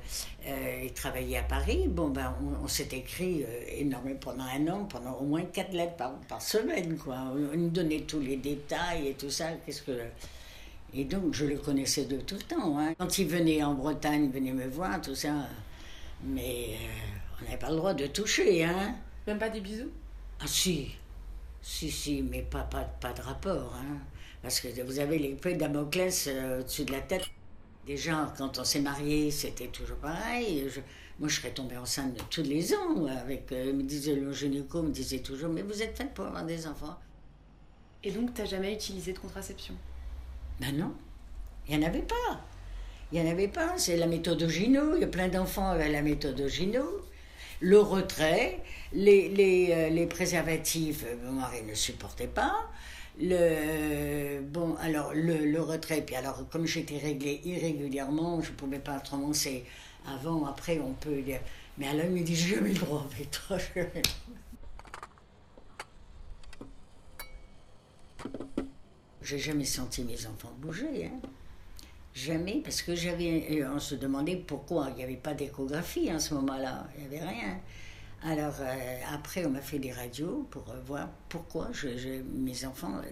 euh, 0.47 0.81
il 0.85 0.93
travaillait 0.93 1.39
à 1.39 1.43
Paris, 1.43 1.89
bon 1.89 2.09
ben, 2.09 2.35
on, 2.43 2.65
on 2.65 2.69
s'est 2.69 2.89
écrit 2.93 3.43
euh, 3.43 3.65
énormément 3.77 4.19
pendant 4.21 4.45
un 4.45 4.69
an, 4.69 4.85
pendant 4.85 5.15
au 5.15 5.25
moins 5.25 5.43
quatre 5.43 5.73
lettres 5.73 5.97
par, 5.97 6.15
par 6.29 6.41
semaine, 6.41 6.97
quoi. 6.97 7.17
On, 7.35 7.55
on 7.55 7.57
nous 7.57 7.71
donnait 7.71 8.03
tous 8.03 8.21
les 8.21 8.37
détails 8.37 9.09
et 9.09 9.15
tout 9.15 9.31
ça. 9.31 9.49
Qu'est-ce 9.67 9.83
que 9.83 9.99
et 10.97 11.05
donc, 11.05 11.35
je 11.35 11.45
le 11.45 11.59
connaissais 11.59 12.05
de 12.05 12.19
tout 12.19 12.37
le 12.37 12.43
temps. 12.43 12.79
hein. 12.79 12.95
Quand 12.97 13.19
il 13.19 13.27
venait 13.27 13.65
en 13.65 13.75
Bretagne, 13.75 14.27
il 14.27 14.31
venait 14.31 14.53
me 14.53 14.69
voir, 14.69 15.01
tout 15.01 15.17
ça. 15.17 15.35
Mais 16.23 16.77
on 17.41 17.45
n'avait 17.45 17.57
pas 17.57 17.71
le 17.71 17.77
droit 17.77 17.95
de 17.95 18.07
toucher, 18.07 18.65
hein. 18.65 18.95
Même 19.27 19.39
pas 19.41 19.49
des 19.49 19.61
bisous? 19.61 19.91
Ah 20.39 20.47
si, 20.47 20.93
si, 21.61 21.91
si, 21.91 22.23
mais 22.23 22.43
pas, 22.43 22.63
pas, 22.63 22.85
pas 22.85 23.13
de 23.13 23.23
rapport. 23.23 23.75
Hein. 23.75 23.99
Parce 24.45 24.61
que 24.61 24.69
vous 24.83 24.99
avez 24.99 25.19
l'épée 25.19 25.55
de 25.55 25.61
Damoclès 25.61 26.29
euh, 26.29 26.61
au-dessus 26.61 26.85
de 26.85 26.93
la 26.93 27.01
tête. 27.01 27.25
Déjà, 27.87 28.31
quand 28.37 28.59
on 28.59 28.65
s'est 28.65 28.81
marié, 28.81 29.31
c'était 29.31 29.69
toujours 29.69 29.97
pareil. 29.97 30.67
Je, 30.69 30.81
Moi, 31.19 31.31
je 31.31 31.37
serais 31.37 31.51
tombée 31.51 31.79
enceinte 31.79 32.19
tous 32.29 32.43
les 32.43 32.75
ans. 32.75 33.07
Avec, 33.07 33.51
euh, 33.53 33.73
me 33.73 33.83
disait 33.83 34.15
le 34.15 34.31
gynéco, 34.35 34.83
me 34.83 34.91
disait 34.91 35.21
toujours, 35.21 35.49
mais 35.49 35.63
vous 35.63 35.83
êtes 35.83 35.97
faite 35.97 36.13
pour 36.13 36.27
avoir 36.27 36.45
des 36.45 36.67
enfants. 36.67 36.99
Et 38.03 38.11
donc, 38.11 38.35
tu 38.35 38.43
n'as 38.43 38.47
jamais 38.47 38.75
utilisé 38.75 39.15
de 39.15 39.19
contraception? 39.19 39.75
Ben 40.61 40.77
non, 40.77 40.93
il 41.67 41.79
n'y 41.79 41.83
en 41.83 41.89
avait 41.89 42.03
pas. 42.03 42.45
Il 43.11 43.23
n'y 43.23 43.27
en 43.27 43.33
avait 43.33 43.49
pas. 43.49 43.79
C'est 43.79 43.97
la 43.97 44.07
méthode 44.07 44.47
Gino. 44.47 44.95
Il 44.95 45.01
y 45.01 45.05
a 45.05 45.09
plein 45.09 45.29
d'enfants 45.29 45.71
avec 45.71 45.91
la 45.91 46.03
méthode 46.03 46.47
Gino. 46.49 46.85
Le 47.61 47.79
retrait, 47.79 48.61
les, 48.93 49.31
les, 49.31 49.73
euh, 49.73 49.89
les 49.89 50.07
préservatifs, 50.07 51.03
euh, 51.07 51.17
mon 51.25 51.41
mari 51.41 51.63
ne 51.63 51.73
supportait 51.73 52.27
pas. 52.27 52.69
Le, 53.21 54.41
bon, 54.41 54.75
alors 54.81 55.15
le, 55.15 55.47
le 55.47 55.61
retrait, 55.61 56.03
puis 56.03 56.17
alors 56.17 56.49
comme 56.51 56.67
j'étais 56.67 56.99
réglée 56.99 57.41
irrégulièrement, 57.45 58.41
je 58.43 58.51
pouvais 58.53 58.81
pas 58.81 58.97
autrement, 58.99 59.33
c'est 59.33 59.65
avant, 60.07 60.47
après, 60.47 60.81
on 60.81 60.95
peut 60.95 61.23
dire. 61.23 61.41
Mais 61.79 61.89
alors 61.89 62.07
il 62.07 62.13
me 62.13 62.23
dit, 62.23 62.35
j'ai 62.35 62.57
jamais 62.57 62.73
le 62.73 62.79
droit 62.79 63.07
toi, 63.31 63.59
j'ai 69.23 69.39
jamais 69.39 69.65
senti 69.65 70.03
mes 70.03 70.27
enfants 70.27 70.53
bouger, 70.59 71.07
hein. 71.07 71.21
Jamais, 72.15 72.61
parce 72.63 72.81
que 72.81 72.95
j'avais. 72.95 73.65
On 73.67 73.81
se 73.81 73.97
demandait 73.97 74.37
pourquoi. 74.37 74.89
Il 74.91 74.97
n'y 74.97 75.03
avait 75.03 75.17
pas 75.17 75.35
d'échographie 75.35 76.13
en 76.13 76.21
ce 76.21 76.35
moment-là. 76.35 76.87
Il 76.97 77.09
n'y 77.09 77.17
avait 77.17 77.27
rien. 77.27 77.59
Alors, 78.27 78.55
euh, 78.61 79.01
après, 79.13 79.45
on 79.45 79.51
m'a 79.51 79.61
fait 79.61 79.79
des 79.79 79.93
radios 79.93 80.47
pour 80.51 80.71
euh, 80.71 80.81
voir 80.87 81.11
pourquoi 81.29 81.71
mes 82.35 82.65
enfants, 82.65 83.03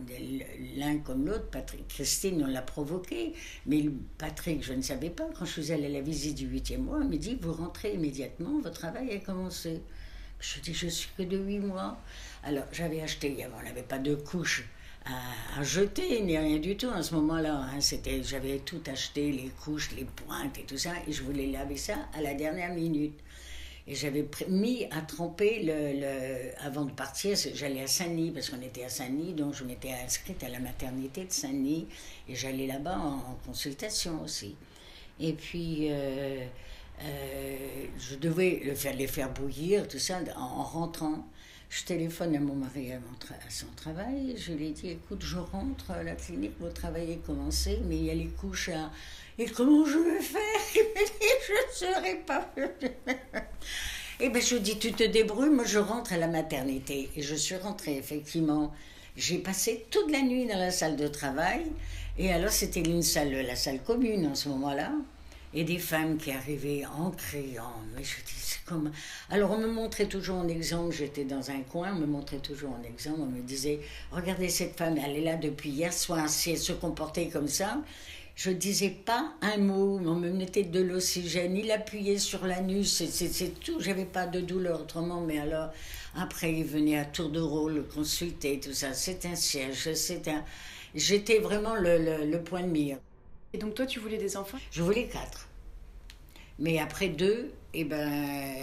l'un 0.76 0.98
comme 0.98 1.26
l'autre, 1.26 1.48
Patrick, 1.50 1.86
Christine, 1.86 2.42
on 2.42 2.46
l'a 2.46 2.62
provoqué. 2.62 3.34
Mais 3.66 3.84
Patrick, 4.16 4.64
je 4.64 4.72
ne 4.72 4.80
savais 4.80 5.10
pas. 5.10 5.28
Quand 5.38 5.44
je 5.44 5.60
suis 5.60 5.70
allée 5.72 5.86
à 5.86 5.90
la 5.90 6.00
visite 6.00 6.36
du 6.38 6.46
huitième 6.46 6.84
mois, 6.84 7.00
il 7.02 7.08
me 7.10 7.18
dit 7.18 7.36
Vous 7.42 7.52
rentrez 7.52 7.92
immédiatement, 7.94 8.58
votre 8.60 8.78
travail 8.80 9.10
a 9.14 9.18
commencé. 9.18 9.82
Je 10.40 10.60
dis 10.60 10.72
Je 10.72 10.88
suis 10.88 11.10
que 11.18 11.22
de 11.24 11.36
huit 11.36 11.58
mois. 11.60 11.98
Alors, 12.42 12.64
j'avais 12.72 13.02
acheté, 13.02 13.36
on 13.58 13.62
n'avait 13.62 13.82
pas 13.82 13.98
de 13.98 14.14
couches 14.14 14.64
à, 15.04 15.60
à 15.60 15.62
jeter, 15.62 16.22
ni 16.22 16.38
rien 16.38 16.58
du 16.58 16.76
tout 16.76 16.88
en 16.88 17.02
ce 17.02 17.14
moment-là. 17.16 17.54
hein. 17.54 17.80
C'était, 17.80 18.22
j'avais 18.22 18.60
tout 18.60 18.80
acheté, 18.90 19.30
les 19.30 19.50
couches, 19.62 19.90
les 19.94 20.04
pointes 20.06 20.58
et 20.58 20.62
tout 20.64 20.78
ça, 20.78 20.92
et 21.06 21.12
je 21.12 21.22
voulais 21.22 21.48
laver 21.48 21.76
ça 21.76 21.96
à 22.14 22.22
la 22.22 22.32
dernière 22.34 22.72
minute. 22.74 23.18
Et 23.88 23.94
j'avais 23.96 24.28
mis 24.48 24.84
à 24.92 25.00
tremper 25.00 25.62
le, 25.64 26.00
le- 26.00 26.64
avant 26.64 26.84
de 26.84 26.92
partir, 26.92 27.36
j'allais 27.54 27.82
à 27.82 27.86
Saint-Denis, 27.88 28.30
parce 28.30 28.48
qu'on 28.48 28.60
était 28.62 28.84
à 28.84 28.88
Saint-Denis, 28.88 29.32
donc 29.32 29.54
je 29.54 29.64
m'étais 29.64 29.92
inscrite 29.92 30.42
à 30.44 30.48
la 30.48 30.60
maternité 30.60 31.24
de 31.24 31.32
Saint-Denis, 31.32 31.88
et 32.28 32.34
j'allais 32.36 32.68
là-bas 32.68 32.96
en, 32.98 33.34
consultation 33.44 34.22
aussi. 34.22 34.54
Et 35.18 35.32
puis, 35.32 35.88
euh, 35.90 36.44
euh, 37.02 37.56
je 37.98 38.14
devais 38.14 38.62
le 38.64 38.96
les 38.96 39.06
faire 39.08 39.30
bouillir, 39.32 39.88
tout 39.88 39.98
ça, 39.98 40.20
en, 40.36 40.40
en 40.40 40.62
rentrant. 40.62 41.26
Je 41.68 41.84
téléphone 41.84 42.36
à 42.36 42.40
mon 42.40 42.54
mari 42.54 42.92
à, 42.92 42.98
son 43.48 43.66
travail. 43.74 44.34
Je 44.36 44.52
lui 44.52 44.66
ai 44.66 44.70
dit 44.72 44.90
écoute, 44.90 45.22
je 45.24 45.38
rentre 45.38 45.90
à 45.90 46.02
la 46.02 46.14
clinique, 46.14 46.52
mon 46.60 46.70
travail 46.70 47.12
est 47.12 47.26
commencé, 47.26 47.80
mais 47.88 47.96
il 47.96 48.04
y 48.04 48.10
a 48.10 48.14
les 48.14 48.28
couches 48.28 48.68
à. 48.68 48.90
Et 49.38 49.46
comment 49.46 49.84
je 49.86 49.98
vais 49.98 50.20
faire 50.20 50.40
je 50.74 51.86
ne 51.86 51.92
serai 51.94 52.14
pas. 52.26 52.52
Eh 54.24 54.28
bien, 54.28 54.40
je 54.40 54.54
dis 54.54 54.78
tu 54.78 54.92
te 54.92 55.02
débrouilles, 55.02 55.50
moi 55.50 55.64
je 55.64 55.80
rentre 55.80 56.12
à 56.12 56.16
la 56.16 56.28
maternité. 56.28 57.10
Et 57.16 57.22
je 57.22 57.34
suis 57.34 57.56
rentrée, 57.56 57.96
effectivement. 57.96 58.72
J'ai 59.16 59.38
passé 59.38 59.86
toute 59.90 60.12
la 60.12 60.22
nuit 60.22 60.46
dans 60.46 60.58
la 60.58 60.70
salle 60.70 60.94
de 60.94 61.08
travail. 61.08 61.62
Et 62.18 62.32
alors, 62.32 62.50
c'était 62.50 62.82
une 62.82 63.02
salle, 63.02 63.32
la 63.32 63.56
salle 63.56 63.82
commune 63.82 64.28
en 64.28 64.36
ce 64.36 64.48
moment-là. 64.50 64.92
Et 65.54 65.64
des 65.64 65.78
femmes 65.78 66.18
qui 66.18 66.30
arrivaient 66.30 66.84
en 66.96 67.10
criant. 67.10 67.74
Mais 67.96 68.04
je 68.04 68.14
dis, 68.24 68.32
c'est 68.36 68.64
comme. 68.64 68.92
Alors, 69.28 69.50
on 69.50 69.58
me 69.58 69.66
montrait 69.66 70.06
toujours 70.06 70.36
en 70.36 70.46
exemple, 70.46 70.94
j'étais 70.94 71.24
dans 71.24 71.50
un 71.50 71.60
coin, 71.62 71.92
on 71.92 71.98
me 71.98 72.06
montrait 72.06 72.38
toujours 72.38 72.70
en 72.70 72.82
exemple, 72.84 73.20
on 73.22 73.26
me 73.26 73.42
disait 73.42 73.80
Regardez 74.12 74.50
cette 74.50 74.78
femme, 74.78 74.98
elle 75.04 75.16
est 75.16 75.24
là 75.24 75.34
depuis 75.34 75.70
hier 75.70 75.92
soir, 75.92 76.28
si 76.28 76.52
elle 76.52 76.58
se 76.58 76.72
comportait 76.72 77.26
comme 77.28 77.48
ça. 77.48 77.78
Je 78.34 78.50
disais 78.50 78.90
pas 78.90 79.32
un 79.42 79.58
mot, 79.58 79.98
on 80.04 80.14
me 80.14 80.30
mettait 80.30 80.64
de 80.64 80.80
l'oxygène, 80.80 81.56
il 81.56 81.70
appuyait 81.70 82.18
sur 82.18 82.46
l'anus, 82.46 83.04
c'est- 83.04 83.60
tout, 83.60 83.78
j'avais 83.80 84.06
pas 84.06 84.26
de 84.26 84.40
douleur 84.40 84.80
autrement, 84.82 85.20
mais 85.20 85.38
alors, 85.38 85.70
après, 86.14 86.52
il 86.52 86.64
venait 86.64 86.98
à 86.98 87.04
tour 87.04 87.28
de 87.30 87.40
rôle 87.40 87.86
consulter, 87.88 88.58
tout 88.58 88.72
ça, 88.72 88.94
c'est 88.94 89.26
un 89.26 89.34
siège, 89.36 89.92
c'est 89.94 90.28
un. 90.28 90.44
J'étais 90.94 91.38
vraiment 91.38 91.74
le, 91.74 91.98
le, 91.98 92.26
le 92.30 92.42
point 92.42 92.62
de 92.62 92.68
mire. 92.68 92.98
Et 93.52 93.58
donc, 93.58 93.74
toi, 93.74 93.86
tu 93.86 93.98
voulais 94.00 94.18
des 94.18 94.36
enfants? 94.36 94.58
Je 94.70 94.82
voulais 94.82 95.06
quatre. 95.08 95.48
Mais 96.58 96.78
après 96.78 97.08
deux, 97.08 97.50
eh 97.74 97.84
ben, 97.84 98.54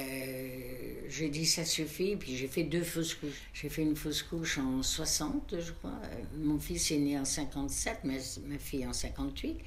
j'ai 1.09 1.29
dit 1.29 1.45
ça 1.45 1.65
suffit. 1.65 2.15
Puis 2.15 2.37
j'ai 2.37 2.47
fait 2.47 2.63
deux 2.63 2.83
fausses 2.83 3.15
couches. 3.15 3.41
J'ai 3.53 3.69
fait 3.69 3.81
une 3.81 3.95
fausse 3.95 4.23
couche 4.23 4.57
en 4.57 4.83
60, 4.83 5.55
je 5.59 5.71
crois. 5.71 5.91
Euh, 6.03 6.37
Mon 6.37 6.59
fils 6.59 6.91
est 6.91 6.97
né 6.97 7.17
en 7.17 7.25
57, 7.25 8.03
ma, 8.03 8.13
ma 8.47 8.59
fille 8.59 8.85
en 8.85 8.93
58. 8.93 9.57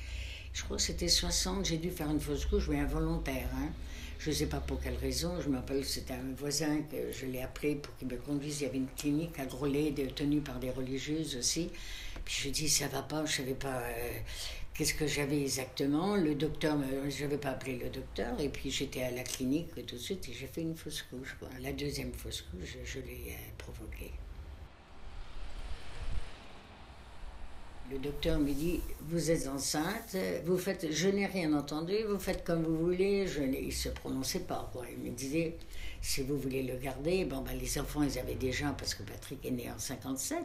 Je 0.52 0.64
crois 0.64 0.76
que 0.76 0.82
c'était 0.82 1.08
60. 1.08 1.66
J'ai 1.66 1.78
dû 1.78 1.90
faire 1.90 2.10
une 2.10 2.20
fausse 2.20 2.46
couche, 2.46 2.68
mais 2.68 2.78
involontaire. 2.78 3.48
Hein. 3.56 3.70
Je 4.18 4.30
ne 4.30 4.34
sais 4.34 4.46
pas 4.46 4.60
pour 4.60 4.80
quelle 4.80 4.96
raison. 4.96 5.40
Je 5.40 5.48
m'appelle, 5.48 5.84
c'était 5.84 6.14
un 6.14 6.34
voisin 6.36 6.82
que 6.82 7.10
je 7.10 7.26
l'ai 7.26 7.42
appelé 7.42 7.74
pour 7.74 7.96
qu'il 7.96 8.06
me 8.06 8.16
conduise. 8.16 8.60
Il 8.60 8.64
y 8.64 8.66
avait 8.66 8.78
une 8.78 8.90
clinique 8.96 9.36
à 9.40 9.46
Grolet, 9.46 9.92
tenue 10.14 10.40
par 10.40 10.60
des 10.60 10.70
religieuses 10.70 11.36
aussi. 11.36 11.70
Puis 12.24 12.36
je 12.44 12.50
dis, 12.50 12.68
ça 12.68 12.86
va 12.86 13.02
pas, 13.02 13.24
je 13.26 13.32
savais 13.32 13.54
pas 13.54 13.80
euh, 13.80 14.18
qu'est-ce 14.74 14.94
que 14.94 15.06
j'avais 15.06 15.42
exactement? 15.42 16.16
Le 16.16 16.34
docteur, 16.34 16.76
je 17.08 17.22
n'avais 17.22 17.38
pas 17.38 17.50
appelé 17.50 17.76
le 17.76 17.90
docteur. 17.90 18.40
Et 18.40 18.48
puis 18.48 18.70
j'étais 18.70 19.02
à 19.02 19.10
la 19.10 19.22
clinique 19.22 19.74
tout 19.86 19.96
de 19.96 20.00
suite 20.00 20.28
et 20.28 20.32
j'ai 20.32 20.46
fait 20.46 20.62
une 20.62 20.76
fausse 20.76 21.02
couche. 21.02 21.36
La 21.60 21.72
deuxième 21.72 22.12
fausse 22.12 22.42
couche, 22.42 22.76
je, 22.84 22.98
l'ai 23.00 23.30
euh, 23.30 23.50
provoquée. 23.58 24.12
Le 27.90 27.98
docteur 27.98 28.38
me 28.38 28.52
dit 28.52 28.80
Vous 29.08 29.30
êtes 29.30 29.46
enceinte, 29.48 30.16
vous 30.46 30.56
faites, 30.56 30.90
je 30.90 31.08
n'ai 31.08 31.26
rien 31.26 31.52
entendu, 31.52 31.94
vous 32.08 32.18
faites 32.18 32.42
comme 32.44 32.62
vous 32.62 32.78
voulez. 32.78 33.26
Je 33.26 33.42
il 33.42 33.66
ne 33.66 33.70
se 33.70 33.90
prononçait 33.90 34.40
pas. 34.40 34.72
Il 34.90 35.10
me 35.10 35.14
disait 35.14 35.56
Si 36.00 36.22
vous 36.22 36.38
voulez 36.38 36.62
le 36.62 36.76
garder, 36.76 37.24
bon, 37.26 37.42
ben, 37.42 37.58
les 37.58 37.78
enfants, 37.78 38.02
ils 38.02 38.18
avaient 38.18 38.34
déjà, 38.34 38.70
parce 38.78 38.94
que 38.94 39.02
Patrick 39.02 39.44
est 39.44 39.50
né 39.50 39.70
en 39.70 39.78
57. 39.78 40.38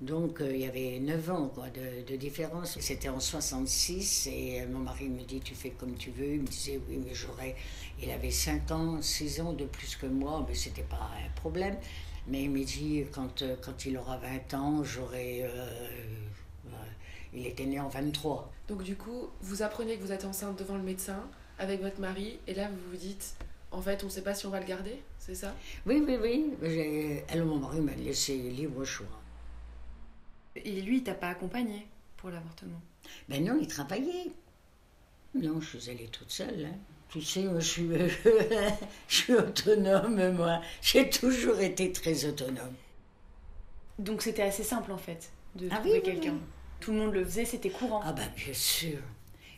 Donc 0.00 0.40
euh, 0.40 0.52
il 0.54 0.60
y 0.60 0.66
avait 0.66 1.00
9 1.00 1.30
ans 1.30 1.48
quoi, 1.48 1.66
de, 1.70 2.08
de 2.08 2.16
différence. 2.16 2.78
C'était 2.80 3.08
en 3.08 3.18
66 3.18 4.28
et 4.28 4.60
euh, 4.62 4.68
mon 4.70 4.78
mari 4.78 5.08
me 5.08 5.22
dit 5.24 5.40
Tu 5.40 5.54
fais 5.54 5.70
comme 5.70 5.94
tu 5.96 6.10
veux. 6.10 6.34
Il 6.34 6.42
me 6.42 6.46
disait 6.46 6.80
Oui, 6.88 7.00
mais 7.04 7.14
j'aurais. 7.14 7.56
Il 8.00 8.10
avait 8.10 8.30
5 8.30 8.70
ans, 8.70 9.02
6 9.02 9.40
ans 9.40 9.52
de 9.52 9.64
plus 9.64 9.96
que 9.96 10.06
moi, 10.06 10.44
mais 10.48 10.54
c'était 10.54 10.82
pas 10.82 11.10
un 11.26 11.30
problème. 11.40 11.76
Mais 12.28 12.44
il 12.44 12.50
me 12.50 12.62
dit 12.64 13.04
Quand, 13.12 13.42
euh, 13.42 13.56
quand 13.60 13.86
il 13.86 13.96
aura 13.98 14.18
20 14.18 14.54
ans, 14.54 14.84
j'aurai. 14.84 15.42
euh, 15.44 15.66
il 17.34 17.46
était 17.46 17.66
né 17.66 17.78
en 17.78 17.88
23. 17.88 18.50
Donc 18.68 18.82
du 18.82 18.96
coup, 18.96 19.28
vous 19.42 19.62
apprenez 19.62 19.96
que 19.96 20.02
vous 20.02 20.12
êtes 20.12 20.24
enceinte 20.24 20.58
devant 20.58 20.76
le 20.76 20.82
médecin 20.82 21.20
avec 21.58 21.82
votre 21.82 22.00
mari 22.00 22.38
et 22.46 22.54
là 22.54 22.68
vous 22.70 22.90
vous 22.92 22.96
dites 22.96 23.34
en 23.70 23.82
fait 23.82 24.02
on 24.02 24.06
ne 24.06 24.10
sait 24.10 24.22
pas 24.22 24.32
si 24.32 24.46
on 24.46 24.50
va 24.50 24.60
le 24.60 24.66
garder, 24.66 24.96
c'est 25.18 25.34
ça? 25.34 25.54
Oui, 25.84 26.02
oui, 26.06 26.16
oui. 26.62 27.20
Alors 27.28 27.46
mon 27.46 27.56
mari 27.58 27.80
m'a 27.80 27.94
laissé 27.94 28.34
libre 28.36 28.82
choix. 28.84 29.06
Et 30.64 30.80
lui, 30.82 30.98
il 30.98 31.02
t'a 31.04 31.14
pas 31.14 31.28
accompagné 31.30 31.86
pour 32.16 32.30
l'avortement? 32.30 32.80
Ben 33.28 33.44
non, 33.44 33.58
il 33.60 33.66
travaillait. 33.66 34.30
Non, 35.34 35.60
je 35.60 35.78
suis 35.78 35.90
allée 35.90 36.08
toute 36.08 36.30
seule. 36.30 36.66
hein. 36.66 36.76
Tu 37.08 37.22
sais, 37.22 37.44
moi, 37.44 37.60
je 37.60 37.66
suis, 37.66 37.88
je 39.08 39.14
suis 39.14 39.34
autonome, 39.34 40.32
moi. 40.34 40.60
J'ai 40.82 41.08
toujours 41.08 41.58
été 41.60 41.90
très 41.92 42.24
autonome. 42.26 42.74
Donc, 43.98 44.22
c'était 44.22 44.42
assez 44.42 44.62
simple 44.64 44.92
en 44.92 44.98
fait 44.98 45.30
de 45.54 45.68
Ah 45.70 45.76
trouver 45.76 45.94
oui, 45.98 46.02
quelqu'un. 46.02 46.34
oui. 46.34 46.40
Tout 46.80 46.92
le 46.92 46.98
monde 46.98 47.12
le 47.14 47.24
faisait, 47.24 47.44
c'était 47.44 47.70
courant. 47.70 48.00
Ah 48.04 48.12
ben 48.12 48.28
bien 48.36 48.54
sûr. 48.54 48.98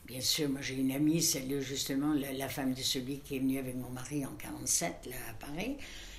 Bien 0.06 0.20
sûr, 0.20 0.48
moi 0.48 0.60
j'ai 0.60 0.74
une 0.74 0.92
amie, 0.92 1.22
celle 1.22 1.60
justement, 1.60 2.14
la, 2.14 2.32
la 2.32 2.48
femme 2.48 2.72
de 2.74 2.80
celui 2.82 3.20
qui 3.20 3.36
est 3.36 3.38
venu 3.38 3.58
avec 3.58 3.76
mon 3.76 3.90
mari 3.90 4.24
en 4.26 4.32
47, 4.34 5.06
là, 5.10 5.16
à 5.30 5.34
Paris. 5.34 5.76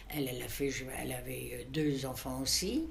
Elle, 0.10 0.28
elle, 0.28 0.42
a 0.42 0.48
fait, 0.48 0.70
elle 1.00 1.12
avait 1.14 1.52
euh, 1.54 1.64
deux 1.72 2.06
enfants 2.06 2.42
aussi. 2.42 2.86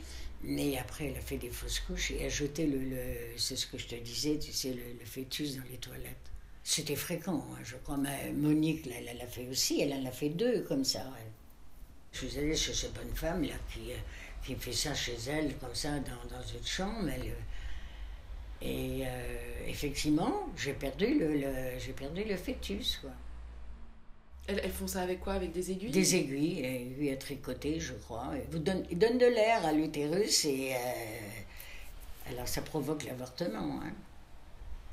Et 0.46 0.78
après, 0.78 1.06
elle 1.06 1.16
a 1.16 1.20
fait 1.20 1.36
des 1.36 1.50
fausses 1.50 1.80
couches 1.80 2.12
et 2.12 2.24
a 2.24 2.28
jeté 2.28 2.66
le, 2.66 2.78
le- 2.78 3.36
c'est 3.36 3.56
ce 3.56 3.66
que 3.66 3.76
je 3.78 3.86
te 3.86 3.94
disais, 3.94 4.38
tu 4.38 4.52
sais, 4.52 4.70
le, 4.72 4.82
le 4.98 5.04
fœtus 5.04 5.56
dans 5.56 5.62
les 5.70 5.76
toilettes. 5.76 6.16
C'était 6.64 6.96
fréquent, 6.96 7.46
hein, 7.52 7.58
je 7.62 7.76
crois. 7.76 7.96
Mais 7.98 8.32
Monique, 8.32 8.86
elle, 8.86 9.08
elle 9.08 9.18
l'a 9.18 9.26
fait 9.26 9.46
aussi, 9.48 9.80
elle 9.82 9.92
en 9.92 10.06
a 10.06 10.10
fait 10.10 10.30
deux 10.30 10.62
comme 10.62 10.84
ça. 10.84 11.00
elle. 11.20 11.26
Je 12.12 12.26
suis 12.26 12.38
allée 12.38 12.56
chez 12.56 12.74
cette 12.74 12.94
bonne 12.94 13.14
femme 13.14 13.42
là 13.42 13.54
qui, 13.72 13.92
euh, 13.92 13.96
qui 14.44 14.54
fait 14.56 14.72
ça 14.72 14.94
chez 14.94 15.16
elle, 15.28 15.56
comme 15.58 15.74
ça, 15.74 15.98
dans, 16.00 16.36
dans 16.36 16.42
une 16.42 16.66
chambre. 16.66 17.08
Euh, 17.08 17.32
et 18.62 19.06
euh, 19.06 19.66
effectivement, 19.68 20.48
j'ai 20.56 20.72
perdu 20.74 21.18
le, 21.18 21.34
le- 21.34 21.78
j'ai 21.78 21.92
perdu 21.92 22.24
le 22.24 22.36
fœtus. 22.36 22.98
Quoi. 23.00 23.10
Elles, 24.50 24.60
elles 24.64 24.70
font 24.72 24.86
ça 24.86 25.00
avec 25.02 25.20
quoi? 25.20 25.34
Avec 25.34 25.52
des 25.52 25.70
aiguilles? 25.70 25.90
Des 25.90 26.14
aiguilles, 26.16 26.64
aiguilles 26.64 27.10
à 27.12 27.16
tricoter, 27.16 27.80
je 27.80 27.92
crois. 27.94 28.32
Vous 28.50 28.58
donne, 28.58 28.84
ils 28.90 28.98
donnent 28.98 29.18
de 29.18 29.26
l'air 29.26 29.64
à 29.64 29.72
l'utérus 29.72 30.44
et 30.44 30.72
euh, 30.74 32.30
alors 32.30 32.48
ça 32.48 32.62
provoque 32.62 33.04
l'avortement. 33.04 33.80
hein. 33.82 33.92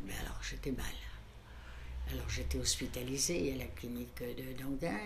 Mais 0.06 0.14
alors 0.24 0.40
j'étais 0.48 0.72
mal. 0.72 0.86
Alors 2.14 2.30
j'étais 2.30 2.58
hospitalisée 2.58 3.54
à 3.54 3.58
la 3.58 3.66
clinique 3.66 4.20
de 4.22 4.62
d'Anguin. 4.62 4.98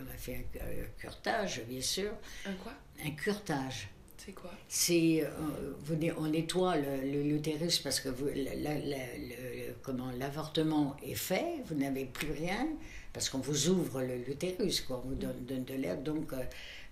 On 0.00 0.14
a 0.14 0.16
fait 0.16 0.36
un, 0.36 0.58
un 0.64 0.86
curtage, 0.98 1.62
bien 1.68 1.82
sûr. 1.82 2.12
Un 2.46 2.54
quoi? 2.54 2.72
Un 3.04 3.10
curtage. 3.10 3.88
C'est 4.16 4.32
quoi? 4.32 4.50
C'est, 4.66 5.22
euh, 5.22 6.12
on 6.16 6.26
nettoie 6.28 6.76
l'utérus 6.78 7.78
parce 7.80 8.00
que 8.00 8.08
vous, 8.08 8.26
la- 8.34 8.54
la- 8.54 8.78
la- 8.78 9.16
le- 9.18 9.74
comment 9.82 10.10
l'avortement 10.18 10.96
est 11.04 11.14
fait, 11.14 11.62
vous 11.66 11.74
n'avez 11.74 12.06
plus 12.06 12.32
rien 12.32 12.66
parce 13.16 13.30
qu'on 13.30 13.38
vous 13.38 13.68
ouvre 13.70 14.02
l'utérus, 14.02 14.82
quoi, 14.82 15.02
on 15.02 15.08
vous 15.08 15.14
donne, 15.14 15.42
donne 15.46 15.64
de 15.64 15.72
l'air. 15.72 15.96
Donc 15.96 16.34
euh, 16.34 16.42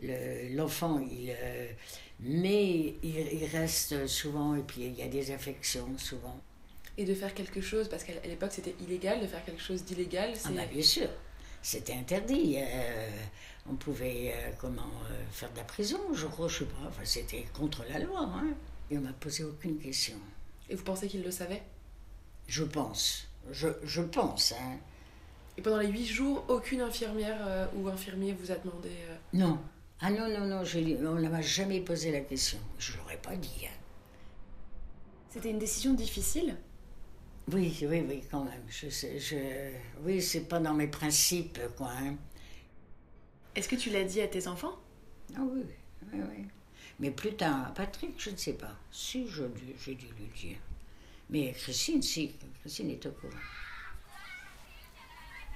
le- 0.01 0.57
l'enfant, 0.57 0.99
il, 0.99 1.31
euh, 1.31 1.69
mais 2.21 2.95
il, 3.03 3.19
il 3.33 3.45
reste 3.45 4.07
souvent 4.07 4.55
et 4.57 4.63
puis 4.63 4.85
il 4.87 4.95
y 4.95 5.03
a 5.03 5.09
des 5.09 5.31
infections 5.33 5.87
souvent. 5.99 6.41
Et 6.97 7.05
de 7.05 7.15
faire 7.15 7.35
quelque 7.35 7.61
chose, 7.61 7.89
parce 7.91 8.05
qu'à 8.05 8.15
l'époque 8.27 8.53
c'était 8.53 8.75
illégal, 8.81 9.21
de 9.21 9.27
faire 9.27 9.45
quelque 9.45 9.61
chose 9.61 9.85
d'illégal, 9.85 10.31
Ah 10.35 10.39
c'est... 10.49 10.55
bah, 10.55 10.65
bien 10.73 10.83
sûr, 10.83 11.09
c'était 11.61 11.93
interdit. 11.93 12.57
euh, 12.57 13.09
on 13.71 13.75
pouvait 13.75 14.35
comment 14.59 14.93
faire 15.31 15.51
de 15.53 15.59
la 15.59 15.65
prison, 15.65 15.99
je 16.15 16.27
crois, 16.27 16.49
je 16.49 16.61
sais 16.61 16.65
pas. 16.65 16.87
Enfin, 16.89 17.03
c'était 17.05 17.45
contre 17.53 17.85
la 17.91 17.99
loi. 17.99 18.21
Hein. 18.21 18.55
Et 18.91 18.97
on 18.97 19.03
m'a 19.03 19.13
posé 19.13 19.45
aucune 19.45 19.79
question. 19.79 20.17
Et 20.71 20.75
vous 20.75 20.85
pensez 20.85 21.07
qu'il 21.09 21.23
le 21.23 21.31
savait? 21.31 21.63
Je 22.47 22.65
pense. 22.65 23.27
Je, 23.51 23.69
je 23.83 24.01
pense. 24.03 24.53
Hein. 24.53 24.79
Et 25.57 25.63
pendant 25.63 25.79
les 25.79 25.89
huit 25.89 26.07
jours, 26.07 26.45
aucune 26.49 26.81
infirmière 26.81 27.39
euh, 27.47 27.67
ou 27.77 27.89
infirmier 27.89 28.33
vous 28.33 28.51
a 28.51 28.57
demandé... 28.57 28.89
euh, 28.91 29.17
Non. 29.33 29.59
Ah 30.01 30.11
non, 30.11 30.29
non, 30.29 30.47
non, 30.47 30.65
je, 30.65 30.79
on 31.07 31.15
ne 31.15 31.29
m'a 31.29 31.41
jamais 31.41 31.81
posé 31.81 32.11
la 32.11 32.21
question. 32.21 32.59
Je 32.79 32.93
ne 32.93 32.99
l'aurais 32.99 33.17
pas 33.19 33.37
dit. 33.37 33.67
hein. 33.67 33.77
C'était 35.31 35.51
une 35.51 35.59
décision 35.59 35.95
difficile? 35.95 36.57
Oui, 37.53 37.77
oui, 37.83 38.05
oui, 38.09 38.23
quand 38.31 38.45
même. 38.45 38.63
Je, 38.69 38.89
je, 38.89 39.71
oui, 40.03 40.21
c'est 40.21 40.49
pas 40.49 40.59
dans 40.61 40.75
mes 40.75 40.87
principes, 40.89 41.61
quoi. 41.77 41.91
hein. 41.91 42.17
Est-ce 43.55 43.69
que 43.69 43.77
tu 43.77 43.91
l'as 43.91 44.05
dit 44.05 44.21
à 44.21 44.29
tes 44.29 44.49
enfants? 44.49 44.77
Ah 45.37 45.41
oui, 45.43 45.63
oui, 46.13 46.21
oui. 46.31 46.45
Mais 47.01 47.11
plus 47.11 47.35
tard, 47.35 47.73
Patrick, 47.75 48.15
je 48.19 48.31
ne 48.31 48.37
sais 48.37 48.55
pas. 48.55 48.75
Si, 48.91 49.27
je 49.29 49.45
dû- 49.45 49.75
j'ai 49.85 49.95
dû 49.95 50.07
lui 50.07 50.27
dire. 50.37 50.57
Mais 51.31 51.53
Christine, 51.53 52.03
si, 52.03 52.33
Christine 52.61 52.91
est 52.91 53.07
au 53.07 53.11
courant. 53.13 53.33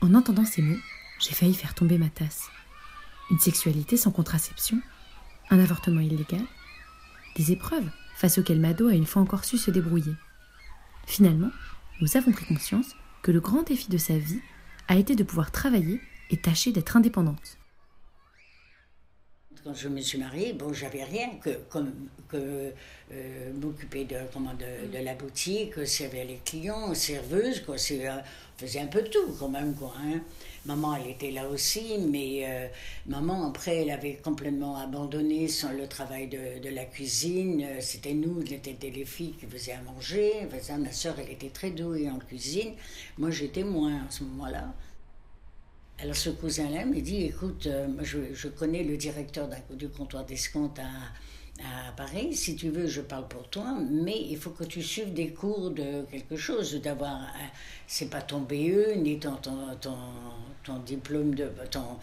En 0.00 0.14
entendant 0.14 0.45
ces 0.45 0.62
mots, 0.62 0.78
j'ai 1.19 1.33
failli 1.33 1.55
faire 1.55 1.75
tomber 1.75 1.99
ma 1.99 2.09
tasse. 2.09 2.49
Une 3.31 3.38
sexualité 3.40 3.97
sans 3.97 4.12
contraception, 4.12 4.81
un 5.50 5.59
avortement 5.59 6.00
illégal, 6.00 6.45
des 7.37 7.52
épreuves 7.52 7.90
face 8.17 8.38
auxquelles 8.38 8.61
Mado 8.61 8.88
a 8.88 8.95
une 8.95 9.07
fois 9.07 9.23
encore 9.23 9.45
su 9.45 9.59
se 9.59 9.71
débrouiller. 9.71 10.14
Finalement, 11.07 11.50
nous 12.00 12.17
avons 12.17 12.33
pris 12.33 12.47
conscience 12.47 12.95
que 13.23 13.33
le 13.33 13.40
grand 13.40 13.62
défi 13.62 13.88
de 13.88 13.99
sa 13.99 14.17
vie 14.17 14.40
a 14.87 14.97
été 14.97 15.17
de 15.17 15.25
pouvoir 15.25 15.50
travailler 15.50 16.00
et 16.31 16.37
tâcher 16.37 16.73
d'être 16.73 16.97
indépendante. 16.97 17.59
Quand 19.64 19.75
je 19.75 19.88
me 19.88 20.00
suis 20.00 20.19
mariée, 20.19 20.57
j'avais 20.73 21.02
rien 21.02 21.31
que, 21.43 21.50
euh, 22.35 22.71
m'occuper 23.61 24.05
de, 24.05 24.14
de, 24.14 25.05
la 25.05 25.14
boutique, 25.14 25.87
servir 25.87 26.25
les 26.25 26.40
clients, 26.45 26.95
serveuse, 26.95 27.61
quoi. 27.61 27.76
C'est, 27.76 28.09
euh, 28.09 28.17
faisait 28.59 28.81
un 28.81 28.87
peu 28.87 29.03
tout 29.05 29.35
quand 29.38 29.49
même, 29.49 29.75
quoi. 29.75 29.95
hein. 29.99 30.21
Maman, 30.67 30.97
elle 30.97 31.11
était 31.12 31.31
là 31.31 31.49
aussi, 31.49 31.97
mais 31.99 32.43
euh, 32.47 32.67
maman, 33.07 33.49
après, 33.49 33.77
elle 33.79 33.91
avait 33.91 34.17
complètement 34.17 34.77
abandonné 34.77 35.49
son, 35.49 35.71
le 35.73 35.87
travail 35.87 36.29
de, 36.29 36.61
de 36.62 36.69
la 36.69 36.85
cuisine. 36.85 37.62
Euh, 37.65 37.79
C'était 37.81 38.15
nous, 38.15 38.45
c'était 38.47 38.91
les 38.91 39.05
filles 39.05 39.35
qui 39.38 39.47
faisaient 39.47 39.73
à 39.73 39.83
manger. 39.83 40.33
Enfin, 40.47 40.79
ma 40.79 40.93
soeur, 40.93 41.15
elle 41.19 41.31
était 41.33 41.50
très 41.50 41.71
douée 41.71 42.11
en 42.11 42.19
cuisine. 42.19 42.73
Moi, 43.19 43.31
j'étais 43.31 43.65
moins 43.65 43.97
à 44.07 44.11
ce 44.11 44.25
moment-là. 44.25 44.75
Alors 46.00 46.15
ce 46.17 46.31
cousin-là 46.31 46.85
me 46.87 47.00
dit, 47.00 47.25
écoute, 47.25 47.67
euh, 47.67 47.88
je, 48.03 48.19
je 48.33 48.49
connais 48.49 48.85
le 48.85 48.97
directeur 48.97 49.49
du 49.71 49.88
comptoir 49.88 50.25
d'escompte 50.25 50.79
à, 50.79 50.85
à 51.61 51.93
Paris, 51.93 52.35
si 52.35 52.57
tu 52.57 52.71
veux, 52.71 52.87
je 52.87 53.00
parle 53.00 53.27
pour 53.29 53.49
toi, 53.49 53.77
mais 53.91 54.21
il 54.29 54.37
faut 54.37 54.50
que 54.50 54.65
tu 54.65 54.83
suives 54.83 55.12
des 55.12 55.33
cours 55.33 55.71
de 55.71 56.05
quelque 56.11 56.37
chose, 56.37 56.81
d'avoir, 56.81 57.21
c'est 57.87 58.11
pas 58.11 58.23
ton 58.23 58.41
BE, 58.41 58.97
ni 58.97 59.19
ton, 59.19 59.35
ton, 59.37 59.57
ton, 60.64 60.79
diplôme, 60.87 61.35
de 61.35 61.51
ton, 61.71 61.99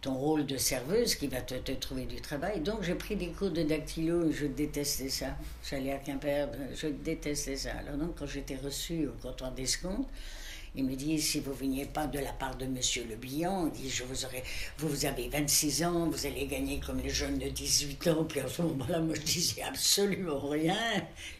ton 0.00 0.14
rôle 0.14 0.46
de 0.46 0.56
serveuse 0.56 1.14
qui 1.14 1.26
va 1.26 1.40
te, 1.40 1.54
te 1.54 1.72
trouver 1.72 2.04
du 2.04 2.20
travail. 2.20 2.60
Donc 2.60 2.82
j'ai 2.82 2.94
pris 2.94 3.16
des 3.16 3.28
cours 3.28 3.50
de 3.50 3.62
dactylo, 3.62 4.30
je 4.30 4.46
détestais 4.46 5.08
ça. 5.08 5.36
J'allais 5.68 5.92
à 5.92 5.98
Quimper, 5.98 6.48
je 6.74 6.86
détestais 6.86 7.56
ça. 7.56 7.72
Alors 7.72 7.96
donc 7.96 8.16
quand 8.18 8.26
j'étais 8.26 8.56
reçue 8.56 9.08
au 9.08 9.12
comptoir 9.20 9.52
d'escompte, 9.52 10.08
il 10.76 10.84
me 10.84 10.94
dit, 10.94 11.20
si 11.20 11.40
vous 11.40 11.52
veniez 11.52 11.84
pas 11.84 12.06
de 12.06 12.18
la 12.18 12.32
part 12.32 12.56
de 12.56 12.66
Monsieur 12.66 13.04
Le 13.08 13.16
dit, 13.16 13.90
je 13.90 14.04
vous 14.04 14.24
aurais, 14.24 14.42
vous, 14.78 14.88
vous 14.88 15.04
avez 15.04 15.28
26 15.28 15.84
ans, 15.84 16.08
vous 16.08 16.26
allez 16.26 16.46
gagner 16.46 16.78
comme 16.78 17.00
les 17.00 17.10
jeunes 17.10 17.38
de 17.38 17.48
18 17.48 18.06
ans. 18.08 18.24
Puis 18.24 18.40
à 18.40 18.48
ce 18.48 18.62
moment-là, 18.62 19.00
moi, 19.00 19.14
je 19.16 19.22
disais 19.22 19.62
absolument 19.62 20.38
rien. 20.38 20.76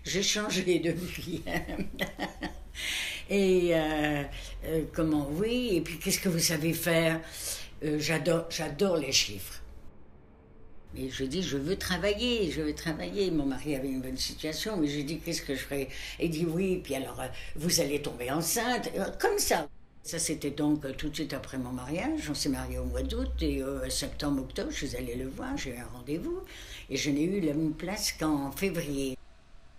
J'ai 0.04 0.22
changé 0.22 0.80
de 0.80 0.90
vie. 0.90 1.42
et 3.30 3.70
euh, 3.72 4.24
euh, 4.64 4.84
comment, 4.92 5.28
oui, 5.32 5.70
et 5.74 5.80
puis 5.80 5.98
qu'est-ce 5.98 6.18
que 6.18 6.28
vous 6.28 6.40
savez 6.40 6.72
faire? 6.72 7.20
Euh, 7.84 7.98
j'adore 8.00 8.96
les 8.96 9.12
chiffres. 9.12 9.59
Mais 10.94 11.08
je 11.08 11.24
dis, 11.24 11.42
je 11.42 11.56
veux 11.56 11.76
travailler, 11.78 12.50
je 12.50 12.62
veux 12.62 12.74
travailler. 12.74 13.30
Mon 13.30 13.46
mari 13.46 13.76
avait 13.76 13.88
une 13.88 14.00
bonne 14.02 14.16
situation, 14.16 14.76
mais 14.76 14.88
j'ai 14.88 15.04
dit, 15.04 15.20
qu'est-ce 15.20 15.42
que 15.42 15.54
je 15.54 15.60
ferais? 15.60 15.88
Il 16.20 16.30
dit, 16.30 16.46
oui, 16.46 16.80
puis 16.82 16.94
alors, 16.96 17.20
euh, 17.20 17.28
vous 17.56 17.80
allez 17.80 18.02
tomber 18.02 18.30
enceinte, 18.30 18.90
Euh, 18.96 19.10
comme 19.20 19.38
ça. 19.38 19.68
Ça, 20.02 20.18
c'était 20.18 20.50
donc 20.50 20.84
euh, 20.84 20.92
tout 20.92 21.08
de 21.08 21.14
suite 21.14 21.32
après 21.34 21.56
mon 21.58 21.72
mariage. 21.72 22.28
On 22.30 22.34
s'est 22.34 22.48
mariés 22.50 22.78
au 22.78 22.84
mois 22.84 23.02
d'août 23.02 23.32
et 23.42 23.62
euh, 23.62 23.88
septembre, 23.90 24.42
octobre, 24.42 24.70
je 24.70 24.86
suis 24.86 24.96
allée 24.96 25.14
le 25.14 25.28
voir, 25.28 25.56
j'ai 25.56 25.70
eu 25.70 25.76
un 25.78 25.86
rendez-vous. 25.86 26.40
Et 26.90 26.96
je 26.96 27.10
n'ai 27.10 27.22
eu 27.24 27.40
la 27.40 27.54
même 27.54 27.74
place 27.74 28.12
qu'en 28.12 28.50
février. 28.52 29.16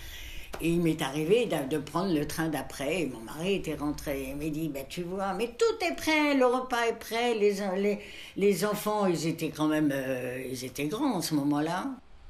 Et 0.61 0.71
il 0.71 0.81
m'est 0.81 1.01
arrivé 1.03 1.47
de, 1.47 1.79
prendre 1.79 2.13
le 2.13 2.27
train 2.27 2.49
d'après. 2.49 3.07
Mon 3.07 3.21
mari 3.21 3.55
était 3.55 3.75
rentré. 3.75 4.31
Il 4.31 4.37
m'a 4.37 4.51
dit 4.51 4.69
ben, 4.69 4.85
Tu 4.89 5.03
vois, 5.03 5.35
mais 5.35 5.49
tout 5.59 5.85
est 5.85 5.95
prêt, 5.95 6.35
le 6.35 6.47
repas 6.47 6.87
est 6.89 6.99
prêt. 6.99 7.35
Les, 7.35 7.59
les, 7.77 7.99
les 8.37 8.65
enfants, 8.65 9.07
ils 9.07 9.27
étaient 9.27 9.51
quand 9.51 9.69
même 9.69 9.91
euh, 9.93 10.43
ils 10.51 10.65
étaient 10.65 10.87
grands 10.87 11.17
en 11.17 11.23
ce 11.23 11.35
moment-là. 11.35 11.87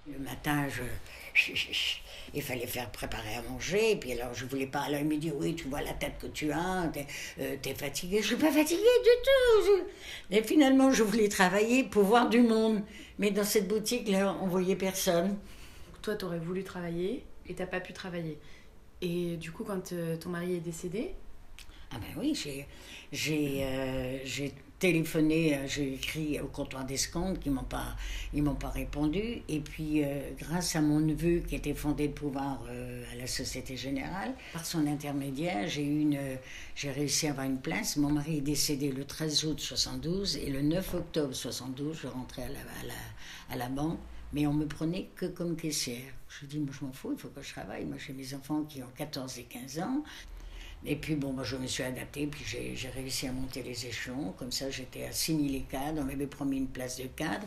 Le 0.07 0.19
matin, 0.19 0.67
je, 0.69 0.83
il 2.35 2.43
fallait 2.43 2.67
faire 2.67 2.91
préparer 2.91 3.35
à 3.35 3.43
manger. 3.43 3.93
Et 3.93 3.97
puis 3.97 4.13
alors, 4.13 4.35
je 4.35 4.45
voulais 4.45 4.67
pas. 4.67 4.81
Alors, 4.81 5.01
il 5.01 5.07
me 5.07 5.17
dit 5.17 5.33
Oui, 5.35 5.55
tu 5.55 5.69
vois 5.69 5.83
la 5.83 5.93
tête 5.93 6.15
que 6.21 6.27
tu 6.27 6.53
as, 6.53 6.91
t'es 6.93 7.07
es 7.39 7.75
fatiguée. 7.75 8.21
Je 8.23 8.29
suis 8.29 8.37
pas 8.37 8.51
fatiguée 8.51 8.83
du 8.83 9.11
tout. 9.25 9.85
Et 10.31 10.43
finalement, 10.43 10.91
je 10.91 11.03
voulais 11.03 11.29
travailler 11.29 11.85
pour 11.85 12.05
voir 12.05 12.29
du 12.29 12.41
monde. 12.41 12.83
Mais 13.19 13.31
dans 13.31 13.45
cette 13.45 13.69
boutique-là, 13.69 14.37
on 14.43 14.47
voyait 14.47 14.77
personne. 14.77 15.37
Toi, 16.03 16.15
tu 16.17 16.25
aurais 16.25 16.39
voulu 16.39 16.63
travailler 16.63 17.25
et 17.49 17.55
t'as 17.55 17.67
pas 17.67 17.81
pu 17.81 17.93
travailler. 17.93 18.39
Et 19.01 19.37
du 19.37 19.53
coup, 19.53 19.65
quand 19.65 19.93
euh, 19.93 20.17
ton 20.17 20.31
mari 20.31 20.57
est 20.57 20.61
décédé? 20.61 21.15
Ah 21.91 21.97
ben 21.99 22.21
oui, 22.21 22.35
j'ai 22.35 23.65
euh, 23.65 24.19
j'ai 24.25 24.53
téléphoné, 24.79 25.57
euh, 25.57 25.67
j'ai 25.67 25.95
écrit 25.95 26.41
au 26.41 26.47
comptoir 26.47 26.85
d'escompte, 26.85 27.41
qui 27.41 27.51
m'ont 27.51 27.63
pas, 27.63 27.97
ils 28.33 28.43
m'ont 28.43 28.55
pas 28.55 28.71
répondu. 28.71 29.43
Et 29.49 29.61
puis, 29.61 30.03
grâce 30.39 30.77
à 30.77 30.81
mon 30.81 31.01
neveu 31.01 31.41
qui 31.41 31.55
était 31.55 31.75
fondé 31.75 32.09
de 32.09 32.13
pouvoir 32.13 32.63
à 33.13 33.17
la 33.17 33.27
Société 33.27 33.77
Générale, 33.77 34.35
par 34.53 34.65
son 34.65 34.87
intermédiaire, 34.87 35.69
j'ai 35.69 35.83
eu 35.83 36.01
une, 36.01 36.19
j'ai 36.75 36.91
réussi 36.91 37.27
à 37.27 37.31
avoir 37.31 37.47
une 37.47 37.61
place. 37.61 37.97
Mon 37.97 38.11
mari 38.11 38.39
est 38.39 38.43
décédé 38.43 38.91
le 38.91 39.05
13 39.05 39.45
août 39.45 39.61
72 39.61 40.37
et 40.37 40.51
le 40.51 40.63
9 40.63 40.95
octobre 40.95 41.35
72, 41.35 41.99
je 42.03 42.07
rentrais 42.07 42.43
à 42.43 42.49
la, 42.49 42.61
à 42.61 42.87
la, 42.87 43.55
à 43.55 43.57
la 43.57 43.69
banque 43.69 43.99
mais 44.33 44.47
on 44.47 44.53
me 44.53 44.67
prenait 44.67 45.09
que 45.15 45.27
comme 45.27 45.57
caissière. 45.57 46.13
Je 46.29 46.47
dis, 46.47 46.59
moi 46.59 46.75
je 46.79 46.85
m'en 46.85 46.93
fous, 46.93 47.13
il 47.13 47.19
faut 47.19 47.29
que 47.29 47.43
je 47.43 47.53
travaille. 47.53 47.85
Moi 47.85 47.97
j'ai 47.99 48.13
mes 48.13 48.35
enfants 48.35 48.63
qui 48.65 48.83
ont 48.83 48.91
14 48.97 49.39
et 49.39 49.45
15 49.45 49.79
ans. 49.81 50.05
Et 50.85 50.97
puis 50.97 51.17
bon, 51.17 51.33
moi 51.33 51.45
je 51.45 51.57
me 51.57 51.67
suis 51.67 51.83
adaptée, 51.83 52.27
puis 52.27 52.45
j'ai 52.45 52.89
réussi 52.91 53.27
à 53.27 53.33
monter 53.33 53.63
les 53.63 53.87
échelons. 53.87 54.33
Comme 54.39 54.53
ça, 54.53 54.71
j'étais 54.71 55.05
à 55.05 55.13
6000 55.13 55.53
les 55.53 55.61
cadres, 55.63 56.01
on 56.01 56.05
m'avait 56.05 56.27
promis 56.27 56.59
une 56.59 56.69
place 56.69 56.97
de 56.99 57.07
cadre. 57.07 57.47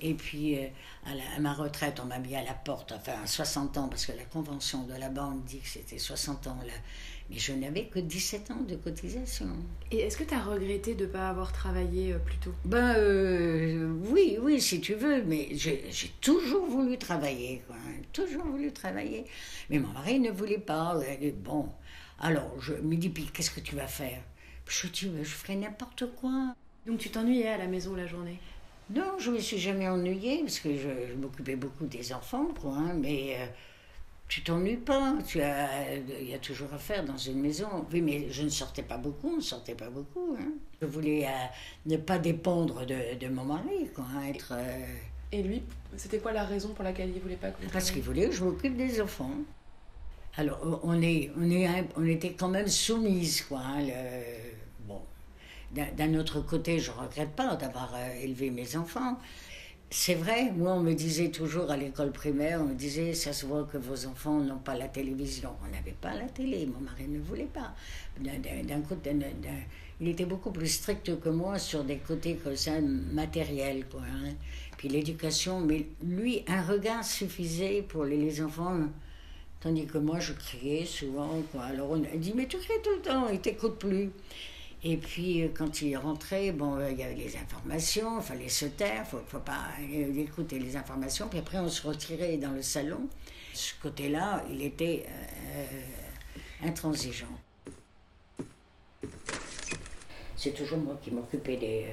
Et 0.00 0.12
puis 0.14 0.58
euh, 0.58 0.66
à, 1.06 1.40
ma 1.40 1.54
retraite, 1.54 2.00
on 2.02 2.06
m'a 2.06 2.18
mis 2.18 2.36
à 2.36 2.42
la 2.42 2.52
porte, 2.52 2.92
enfin 2.92 3.14
à 3.22 3.26
60 3.26 3.78
ans, 3.78 3.88
parce 3.88 4.04
que 4.04 4.12
la 4.12 4.24
convention 4.24 4.84
de 4.84 4.92
la 4.92 5.08
banque 5.08 5.44
dit 5.44 5.58
que 5.58 5.68
c'était 5.68 5.98
60 5.98 6.48
ans 6.48 6.58
là, 6.66 6.72
mais 7.30 7.38
je 7.38 7.52
n'avais 7.52 7.84
que 7.86 7.98
17 7.98 8.50
ans 8.50 8.62
de 8.68 8.76
cotisation. 8.76 9.48
Et 9.90 10.00
est-ce 10.00 10.18
que 10.18 10.24
tu 10.24 10.34
as 10.34 10.42
regretté 10.42 10.94
de 10.94 11.06
ne 11.06 11.10
pas 11.10 11.30
avoir 11.30 11.50
travaillé 11.50 12.12
euh, 12.12 12.18
plus 12.18 12.36
tôt? 12.36 12.52
Ben 12.66 12.94
euh, 12.98 13.90
oui, 14.10 14.36
oui, 14.40 14.60
si 14.60 14.82
tu 14.82 14.94
veux, 14.94 15.22
mais 15.22 15.48
j'ai 15.52 16.12
toujours 16.20 16.66
voulu 16.66 16.98
travailler, 16.98 17.62
quoi, 17.66 17.76
hein, 17.76 18.02
toujours 18.12 18.44
voulu 18.44 18.70
travailler. 18.72 19.24
Mais 19.70 19.78
mon 19.78 19.88
mari 19.88 20.20
ne 20.20 20.30
voulait 20.30 20.58
pas. 20.58 21.00
Bon, 21.42 21.70
alors 22.20 22.60
je 22.60 22.74
me 22.74 22.96
dis, 22.96 23.08
puis 23.08 23.24
qu'est-ce 23.32 23.50
que 23.50 23.60
tu 23.60 23.76
vas 23.76 23.86
faire? 23.86 24.20
Je 24.68 24.88
dis, 24.88 25.10
je 25.22 25.28
ferai 25.28 25.56
n'importe 25.56 26.04
quoi. 26.16 26.54
Donc 26.86 26.98
tu 26.98 27.10
t'ennuyais 27.10 27.48
à 27.48 27.58
la 27.58 27.66
maison 27.66 27.94
la 27.94 28.06
journée? 28.06 28.38
Non, 28.90 29.18
je 29.18 29.30
ne 29.30 29.36
me 29.36 29.40
suis 29.40 29.58
jamais 29.58 29.88
ennuyée, 29.88 30.40
parce 30.42 30.60
que 30.60 30.76
je, 30.76 31.14
m'occupais 31.14 31.56
beaucoup 31.56 31.86
des 31.86 32.12
enfants, 32.12 32.48
quoi, 32.60 32.72
hein, 32.72 32.94
mais... 32.94 33.36
Euh, 33.38 33.46
tu 34.28 34.42
t'ennuies 34.42 34.76
pas, 34.76 35.14
tu 35.24 35.40
as, 35.40 35.94
il 35.94 36.28
y 36.28 36.34
a 36.34 36.38
toujours 36.38 36.72
à 36.74 36.78
faire 36.78 37.04
dans 37.04 37.16
une 37.16 37.40
maison. 37.40 37.86
Oui, 37.92 38.00
mais 38.00 38.26
je 38.30 38.42
ne 38.42 38.48
sortais 38.48 38.82
pas 38.82 38.96
beaucoup, 38.96 39.28
on 39.34 39.36
ne 39.36 39.40
sortait 39.40 39.76
pas 39.76 39.88
beaucoup. 39.88 40.36
Hein. 40.38 40.48
Je 40.80 40.86
voulais 40.86 41.26
euh, 41.26 41.30
ne 41.86 41.96
pas 41.96 42.18
dépendre 42.18 42.84
de, 42.84 43.16
de 43.18 43.28
mon 43.28 43.44
mari, 43.44 43.88
quoi, 43.94 44.04
hein, 44.16 44.26
être... 44.28 44.52
Euh, 44.56 44.86
Et 45.30 45.42
lui, 45.42 45.62
c'était 45.96 46.18
quoi 46.18 46.32
la 46.32 46.44
raison 46.44 46.70
pour 46.70 46.82
laquelle 46.82 47.10
il 47.14 47.20
voulait 47.20 47.36
pas 47.36 47.50
que 47.50 47.64
Parce 47.72 47.92
qu'il 47.92 48.02
voulait 48.02 48.28
que 48.28 48.34
je 48.34 48.42
m'occupe 48.42 48.76
des 48.76 49.00
enfants. 49.00 49.30
Alors, 50.38 50.80
on, 50.82 51.00
est, 51.00 51.30
on, 51.38 51.50
est, 51.50 51.68
on 51.96 52.06
était 52.06 52.32
quand 52.32 52.48
même 52.48 52.68
soumise, 52.68 53.42
quoi. 53.42 53.60
Hein, 53.60 53.86
bon, 54.86 55.00
d'un 55.72 56.14
autre 56.14 56.40
côté, 56.40 56.78
je 56.78 56.90
regrette 56.90 57.30
pas 57.30 57.56
d'avoir 57.56 57.94
euh, 57.94 58.22
élevé 58.22 58.50
mes 58.50 58.76
enfants. 58.76 59.18
C'est 59.88 60.14
vrai, 60.16 60.50
moi 60.50 60.72
on 60.72 60.80
me 60.80 60.94
disait 60.94 61.30
toujours 61.30 61.70
à 61.70 61.76
l'école 61.76 62.10
primaire, 62.10 62.60
on 62.60 62.64
me 62.64 62.74
disait, 62.74 63.14
ça 63.14 63.32
se 63.32 63.46
voit 63.46 63.62
que 63.72 63.78
vos 63.78 64.06
enfants 64.06 64.40
n'ont 64.40 64.58
pas 64.58 64.74
la 64.74 64.88
télévision. 64.88 65.50
On 65.64 65.70
n'avait 65.72 65.94
pas 66.00 66.12
la 66.12 66.24
télé, 66.28 66.66
mon 66.66 66.80
mari 66.80 67.06
ne 67.06 67.20
voulait 67.20 67.44
pas. 67.44 67.72
D'un 68.18 68.80
côté, 68.80 69.14
il 70.00 70.08
était 70.08 70.24
beaucoup 70.24 70.50
plus 70.50 70.66
strict 70.66 71.20
que 71.20 71.28
moi 71.28 71.60
sur 71.60 71.84
des 71.84 71.98
côtés 71.98 72.34
que 72.34 72.56
ça, 72.56 72.80
matériels, 72.80 73.86
quoi. 73.88 74.00
Hein. 74.02 74.32
Puis 74.76 74.88
l'éducation, 74.88 75.60
mais 75.60 75.86
lui, 76.02 76.42
un 76.48 76.62
regard 76.62 77.04
suffisait 77.04 77.82
pour 77.82 78.04
les, 78.04 78.42
enfants. 78.42 78.80
Tandis 79.60 79.86
que 79.86 79.98
moi, 79.98 80.20
je 80.20 80.32
criais 80.32 80.84
souvent, 80.84 81.42
quoi. 81.50 81.64
Alors 81.64 81.90
on 81.90 82.02
a 82.04 82.16
dit, 82.16 82.32
mais 82.34 82.46
tu 82.46 82.58
cries 82.58 82.82
tout 82.84 82.90
le 82.90 83.02
temps, 83.02 83.28
il 83.28 83.40
t'écoute 83.40 83.78
plus. 83.78 84.10
Et 84.84 84.98
puis, 84.98 85.42
euh, 85.42 85.48
quand 85.52 85.82
il 85.82 85.96
rentrait, 85.96 86.52
bon, 86.52 86.76
euh, 86.76 86.90
il 86.90 86.98
y 86.98 87.02
avait 87.02 87.14
les 87.14 87.36
informations, 87.36 88.18
il 88.20 88.22
fallait 88.22 88.48
se 88.48 88.66
taire, 88.66 89.04
il 89.12 89.16
ne 89.16 89.20
faut, 89.22 89.38
pas 89.38 89.70
euh, 89.80 90.20
écouter 90.20 90.58
les 90.58 90.76
informations. 90.76 91.28
Puis 91.28 91.38
après, 91.38 91.58
on 91.58 91.68
se 91.68 91.86
retirait 91.86 92.36
dans 92.36 92.52
le 92.52 92.62
salon. 92.62 93.08
Ce 93.54 93.72
côté-là, 93.82 94.44
il 94.50 94.62
était 94.62 95.06
intransigeant. 96.62 97.26
C'est 100.36 100.52
toujours 100.52 100.78
moi 100.78 101.00
qui 101.02 101.10
m'occupais 101.10 101.56
des, 101.56 101.86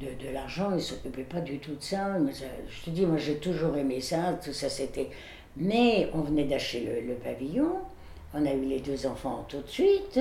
de, 0.00 0.28
l'argent, 0.32 0.70
il 0.72 0.76
ne 0.76 0.80
s'occupait 0.80 1.22
pas 1.22 1.40
du 1.40 1.60
tout 1.60 1.76
de 1.76 1.82
ça. 1.82 2.16
Je 2.18 2.84
te 2.84 2.90
dis, 2.90 3.06
moi 3.06 3.16
j'ai 3.16 3.38
toujours 3.38 3.76
aimé 3.76 4.00
ça, 4.00 4.38
tout 4.44 4.52
ça 4.52 4.68
c'était. 4.68 5.08
Mais 5.58 6.08
on 6.14 6.20
venait 6.20 6.44
d'acheter 6.44 7.02
le, 7.06 7.14
pavillon, 7.14 7.72
on 8.32 8.46
a 8.46 8.52
eu 8.52 8.64
les 8.64 8.80
deux 8.80 9.06
enfants 9.06 9.44
tout 9.48 9.60
de 9.60 9.68
suite. 9.68 10.20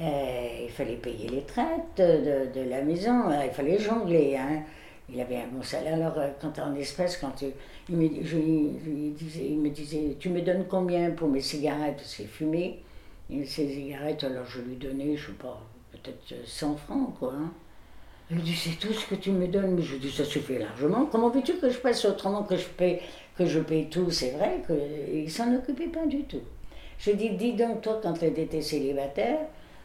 Euh, 0.00 0.48
il 0.64 0.70
fallait 0.70 0.96
payer 0.96 1.28
les 1.28 1.42
traites 1.42 1.98
de, 1.98 2.62
la 2.68 2.80
maison, 2.80 3.30
euh, 3.30 3.44
il 3.44 3.50
fallait 3.50 3.78
jongler. 3.78 4.36
Hein. 4.36 4.62
Il 5.12 5.20
avait 5.20 5.36
un 5.36 5.48
bon 5.52 5.62
salaire. 5.62 5.94
Alors, 5.94 6.18
euh, 6.18 6.28
quand 6.40 6.58
en 6.58 6.74
espèce, 6.74 7.18
quand 7.18 7.42
il, 7.42 7.96
me, 7.96 8.08
je, 8.24 8.38
il 8.38 9.58
me 9.58 9.68
disait 9.68 10.16
Tu 10.18 10.30
me 10.30 10.40
donnes 10.40 10.64
combien 10.68 11.10
pour 11.10 11.28
mes 11.28 11.40
cigarettes? 11.40 11.96
Parce 11.96 12.14
qu'il 12.14 12.28
fumait. 12.28 12.78
Et 13.28 13.44
ces 13.44 13.68
cigarettes, 13.68 14.24
alors 14.24 14.46
je 14.46 14.60
lui 14.60 14.76
donnais, 14.76 15.16
je 15.16 15.26
sais 15.26 15.32
pas, 15.32 15.60
peut-être 15.92 16.46
100 16.46 16.76
francs, 16.76 17.14
quoi. 17.18 17.32
Hein. 17.36 17.52
Il 18.30 18.36
me 18.36 18.42
dit 18.42 18.54
C'est 18.54 18.78
tout 18.78 18.92
ce 18.92 19.06
que 19.06 19.16
tu 19.16 19.32
me 19.32 19.48
donnes. 19.48 19.74
Mais 19.74 19.82
je 19.82 19.96
dis 19.96 20.10
Ça 20.10 20.24
suffit 20.24 20.58
largement. 20.58 21.06
Comment 21.06 21.28
veux-tu 21.28 21.54
que 21.54 21.68
je 21.68 21.78
passe 21.78 22.04
autrement 22.04 22.44
que 22.44 22.56
je 22.56 22.66
paye, 22.66 23.00
que 23.40 23.46
je 23.46 23.60
paye 23.60 23.86
tout 23.86 24.10
C'est 24.10 24.32
vrai 24.32 24.62
qu'il 24.66 25.30
s'en 25.30 25.54
occupait 25.54 25.88
pas 25.88 26.04
du 26.04 26.24
tout. 26.24 26.42
Je 26.98 27.12
dis 27.12 27.30
Dis 27.30 27.54
donc, 27.54 27.80
toi, 27.80 27.98
quand 28.02 28.12
tu 28.12 28.26
étais 28.26 28.60
célibataire, 28.60 29.38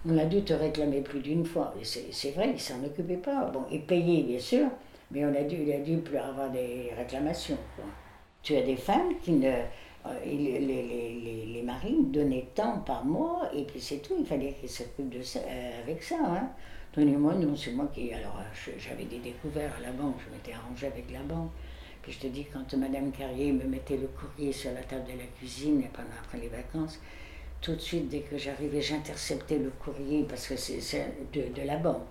on 0.08 0.18
a 0.18 0.26
dû 0.26 0.44
te 0.44 0.54
réclamer 0.54 1.00
plus 1.00 1.22
d'une 1.22 1.46
fois. 1.46 1.74
C'est 1.82 2.32
vrai, 2.32 2.52
il 2.54 2.60
s'en 2.60 2.84
occupait 2.84 3.16
pas. 3.16 3.46
Bon, 3.46 3.64
il 3.72 3.82
payait, 3.82 4.24
bien 4.24 4.40
sûr, 4.40 4.68
mais 5.10 5.24
on 5.24 5.34
a 5.34 5.44
dû, 5.44 5.56
il 5.66 5.72
a 5.72 5.80
dû 5.80 5.98
plus 5.98 6.18
avoir 6.18 6.50
des 6.52 6.92
réclamations. 6.98 7.58
Tu 8.44 8.58
as 8.58 8.62
des 8.62 8.76
femmes 8.76 9.14
qui 9.24 9.32
ne. 9.32 9.48
Euh, 10.08 10.10
les, 10.24 10.60
les, 10.60 11.46
les, 11.48 11.62
maris 11.64 11.98
donnaient 12.04 12.50
tant 12.54 12.78
par 12.80 13.04
mois, 13.04 13.50
et 13.56 13.64
puis 13.64 13.82
c'est 13.82 14.04
tout, 14.04 14.14
il 14.20 14.26
fallait 14.26 14.54
qu'ils 14.54 14.70
s'occupent 14.70 15.10
de 15.10 15.24
ça, 15.24 15.40
euh, 15.40 15.82
avec 15.82 16.04
ça. 16.04 16.18
Hein. 16.20 17.04
moi, 17.18 17.34
non, 17.34 17.56
c'est 17.56 17.72
moi 17.72 17.90
qui. 17.92 18.14
Alors, 18.14 18.38
j'avais 18.78 19.06
des 19.06 19.18
découvertes 19.18 19.74
à 19.80 19.88
la 19.88 19.92
banque, 19.94 20.18
je 20.24 20.32
m'étais 20.32 20.54
arrangée 20.54 20.88
avec 20.88 21.06
la 21.12 21.22
banque. 21.22 21.50
Puis 22.06 22.14
je 22.14 22.20
te 22.20 22.28
dis, 22.28 22.46
quand 22.46 22.72
Madame 22.76 23.12
Carrier 23.12 23.52
me 23.52 23.64
mettait 23.64 23.98
le 23.98 24.06
courrier 24.06 24.54
sur 24.54 24.72
la 24.74 24.84
table 24.84 25.06
de 25.06 25.18
la 25.18 25.26
cuisine 25.40 25.82
pendant 25.92 26.08
après 26.24 26.38
les 26.38 26.50
vacances, 26.50 27.00
tout 27.62 27.74
de 27.74 27.82
suite, 27.82 28.10
dès 28.10 28.20
que 28.20 28.38
j'arrivais, 28.38 28.80
j'interceptais 28.80 29.58
le 29.58 29.72
courrier 29.72 30.24
parce 30.30 30.48
que 30.48 30.56
c'est 30.56 31.08
de, 31.34 31.62
la 31.66 31.78
banque. 31.78 32.06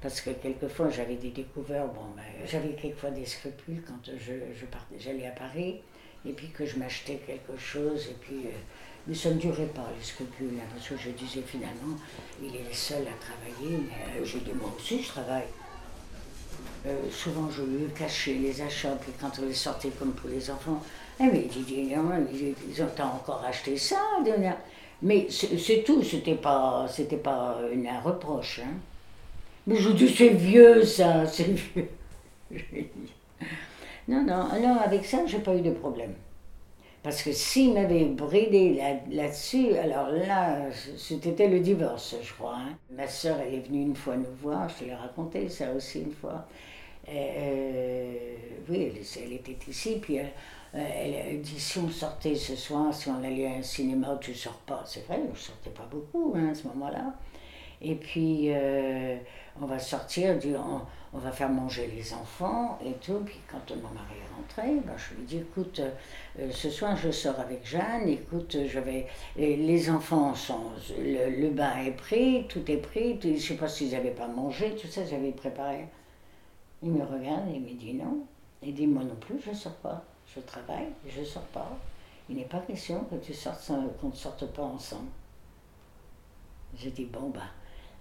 Parce 0.00 0.20
que 0.20 0.30
quelquefois, 0.30 0.90
j'avais 0.90 1.14
des 1.14 1.30
découvertes. 1.30 1.94
Bon, 1.94 2.06
ben, 2.16 2.24
j'avais 2.44 2.72
quelquefois 2.72 3.10
des 3.10 3.24
scrupules 3.24 3.84
quand 3.86 4.00
je, 4.04 4.32
je 4.52 4.66
j'allais 4.98 5.28
à 5.28 5.30
Paris, 5.30 5.80
et 6.26 6.32
puis 6.32 6.48
que 6.48 6.66
je 6.66 6.76
m'achetais 6.76 7.20
quelque 7.24 7.56
chose, 7.56 8.08
et 8.10 8.16
puis. 8.20 8.46
Euh, 8.46 8.58
mais 9.06 9.14
ça 9.14 9.30
ne 9.30 9.38
durait 9.38 9.66
pas, 9.66 9.88
les 9.96 10.04
scrupules, 10.04 10.58
hein, 10.58 10.66
parce 10.74 10.88
que 10.88 10.96
je 10.96 11.10
disais 11.10 11.42
finalement, 11.42 11.96
il 12.42 12.54
est 12.54 12.68
le 12.68 12.74
seul 12.74 13.06
à 13.06 13.12
travailler, 13.12 13.78
mais 13.78 14.20
euh, 14.20 14.24
j'ai 14.24 14.40
dit, 14.40 14.52
moi 14.52 14.74
aussi, 14.76 15.02
je 15.02 15.08
travaille. 15.08 15.46
Euh, 16.86 16.96
souvent, 17.10 17.50
je 17.50 17.62
lui 17.62 17.86
cachais 17.94 18.34
les 18.34 18.62
achats, 18.62 18.96
quand 19.20 19.30
on 19.42 19.46
les 19.46 19.54
sortait 19.54 19.90
comme 19.98 20.12
pour 20.12 20.30
les 20.30 20.50
enfants, 20.50 20.82
eh, 21.20 21.24
mais 21.24 21.46
il 21.54 21.64
dit, 21.64 21.92
ils 21.92 22.82
ont 22.82 23.04
encore 23.04 23.44
acheté 23.46 23.76
ça, 23.76 24.00
mais 25.02 25.28
c'est 25.30 25.82
tout, 25.84 26.02
c'était 26.02 26.34
pas, 26.34 26.86
pas 27.22 27.58
un 27.60 28.00
reproche. 28.00 28.60
Hein. 28.64 28.72
Mais 29.66 29.76
je 29.76 29.90
dis, 29.90 30.08
c'est 30.08 30.30
vieux 30.30 30.82
ça, 30.84 31.26
c'est 31.26 31.52
vieux. 31.52 31.88
non, 34.08 34.22
non, 34.22 34.48
non, 34.60 34.80
avec 34.80 35.04
ça, 35.04 35.18
j'ai 35.26 35.38
pas 35.38 35.54
eu 35.54 35.60
de 35.60 35.72
problème. 35.72 36.14
Parce 37.02 37.22
que 37.22 37.32
s'il 37.32 37.72
m'avait 37.72 38.04
bridé 38.04 38.78
là-dessus, 39.10 39.74
alors 39.76 40.10
là, 40.10 40.66
c'était 40.98 41.48
le 41.48 41.60
divorce, 41.60 42.14
je 42.22 42.32
crois. 42.34 42.56
Hein. 42.56 42.76
Ma 42.94 43.08
soeur, 43.08 43.38
elle 43.40 43.54
est 43.54 43.60
venue 43.60 43.80
une 43.82 43.96
fois 43.96 44.16
nous 44.16 44.34
voir, 44.42 44.68
je 44.68 44.84
l'ai 44.84 44.94
raconté 44.94 45.48
ça 45.48 45.72
aussi 45.72 46.02
une 46.02 46.12
fois. 46.12 46.46
Euh, 47.08 48.12
oui, 48.68 48.92
elle, 49.16 49.32
était 49.32 49.56
ici, 49.66 49.98
puis 50.00 50.16
elle, 50.16 50.32
elle 50.74 51.40
dit 51.40 51.58
si 51.58 51.78
on 51.78 51.88
sortait 51.88 52.34
ce 52.34 52.54
soir, 52.54 52.92
si 52.92 53.08
on 53.08 53.24
allait 53.24 53.46
à 53.46 53.52
un 53.52 53.62
cinéma, 53.62 54.18
tu 54.20 54.34
sors 54.34 54.58
pas. 54.66 54.82
C'est 54.84 55.06
vrai, 55.06 55.20
je 55.34 55.40
sortais 55.40 55.70
pas 55.70 55.88
beaucoup 55.90 56.34
hein, 56.36 56.50
à 56.50 56.54
ce 56.54 56.66
moment-là. 56.68 57.14
Et 57.80 57.94
puis, 57.94 58.48
euh, 58.50 59.16
on 59.60 59.64
va 59.64 59.78
sortir, 59.78 60.36
on, 60.44 60.82
on 61.12 61.18
va 61.18 61.32
faire 61.32 61.48
manger 61.48 61.86
les 61.94 62.14
enfants 62.14 62.78
et 62.84 62.92
tout. 62.94 63.20
Puis 63.24 63.40
quand 63.50 63.70
mon 63.76 63.90
mari 63.90 64.14
est 64.22 64.34
rentré, 64.36 64.80
ben, 64.86 64.94
je 64.96 65.14
lui 65.14 65.24
dis, 65.24 65.38
écoute, 65.38 65.80
euh, 65.80 66.50
ce 66.52 66.70
soir 66.70 66.96
je 66.96 67.10
sors 67.10 67.38
avec 67.40 67.66
Jeanne, 67.66 68.08
écoute, 68.08 68.56
je 68.66 68.78
vais... 68.78 69.06
et 69.36 69.56
les 69.56 69.90
enfants 69.90 70.34
sont... 70.34 70.70
Le, 70.98 71.40
le 71.40 71.50
bain 71.50 71.78
est 71.84 71.92
pris, 71.92 72.46
tout 72.48 72.70
est 72.70 72.76
pris, 72.76 73.18
je 73.22 73.28
ne 73.28 73.36
sais 73.38 73.54
pas 73.56 73.68
s'ils 73.68 73.90
n'avaient 73.92 74.10
pas 74.10 74.28
mangé, 74.28 74.74
tout 74.76 74.86
ça, 74.88 75.04
j'avais 75.04 75.32
préparé. 75.32 75.86
Il 76.82 76.92
me 76.92 77.04
regarde 77.04 77.48
et 77.48 77.56
il 77.56 77.60
me 77.62 77.74
dit 77.74 77.94
non. 77.94 78.18
Il 78.62 78.74
dit, 78.74 78.86
moi 78.86 79.02
non 79.04 79.16
plus, 79.16 79.40
je 79.44 79.50
ne 79.50 79.54
sors 79.54 79.74
pas. 79.76 80.02
Je 80.34 80.40
travaille, 80.40 80.88
je 81.08 81.20
ne 81.20 81.24
sors 81.24 81.42
pas. 81.44 81.76
Il 82.28 82.36
n'est 82.36 82.44
pas 82.44 82.60
question 82.60 83.04
que 83.10 83.16
tu 83.16 83.34
sortes 83.34 83.70
qu'on 84.00 84.08
ne 84.08 84.14
sorte 84.14 84.46
pas 84.52 84.62
ensemble. 84.62 85.08
J'ai 86.76 86.90
dit, 86.90 87.04
bon, 87.06 87.30
bah. 87.30 87.40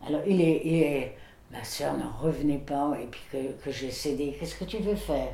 Alors, 0.06 0.22
il 0.28 0.40
est, 0.42 0.62
il 0.64 0.76
est- 0.84 1.18
ma 1.52 1.64
soeur 1.64 1.98
n'en 1.98 2.12
revenait 2.22 2.60
pas, 2.60 2.98
et 3.02 3.08
puis 3.08 3.22
que, 3.32 3.64
que 3.64 3.72
j'ai 3.72 3.92
cédé. 3.92 4.36
Qu'est-ce 4.40 4.56
que 4.56 4.66
tu 4.66 4.78
veux 4.78 4.96
faire? 4.96 5.34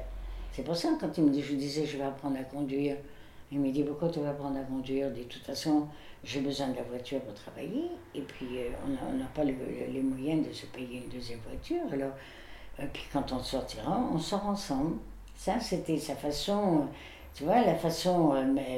C'est 0.52 0.64
pour 0.64 0.76
ça, 0.76 0.90
quand 1.00 1.18
il 1.18 1.26
me 1.26 1.30
dit, 1.30 1.42
je 1.42 1.56
disais, 1.56 1.86
je 1.86 1.98
vais 1.98 2.04
apprendre 2.04 2.38
à 2.40 2.44
conduire. 2.44 2.96
Il 3.52 3.60
me 3.60 3.70
dit, 3.72 3.84
pourquoi 3.84 4.10
tu 4.10 4.20
vas 4.20 4.30
apprendre 4.30 4.58
à 4.58 4.64
conduire? 4.64 5.12
De 5.12 5.24
toute 5.24 5.44
façon, 5.44 5.88
j'ai 6.24 6.40
besoin 6.42 6.70
de 6.70 6.76
la 6.78 6.84
voiture 6.84 7.20
pour 7.22 7.34
travailler, 7.34 7.86
et 8.14 8.22
puis 8.22 8.48
euh, 8.58 8.70
on 8.88 9.18
n'a- 9.18 9.26
pas 9.36 9.44
le- 9.44 9.54
les 9.92 10.02
moyens 10.02 10.48
de 10.48 10.54
se 10.54 10.66
payer 10.68 11.04
une 11.04 11.10
deuxième 11.10 11.40
voiture. 11.48 11.84
Alors, 11.92 12.14
euh, 12.80 12.86
puis 12.92 13.04
quand 13.12 13.32
on 13.32 13.40
sortira, 13.40 14.00
on 14.14 14.18
sort 14.20 14.46
ensemble. 14.48 14.96
Ça, 15.36 15.60
c'était 15.60 15.98
sa 15.98 16.16
façon, 16.16 16.78
euh, 16.78 16.82
tu 17.36 17.44
vois, 17.44 17.62
la 17.62 17.76
façon 17.76 18.34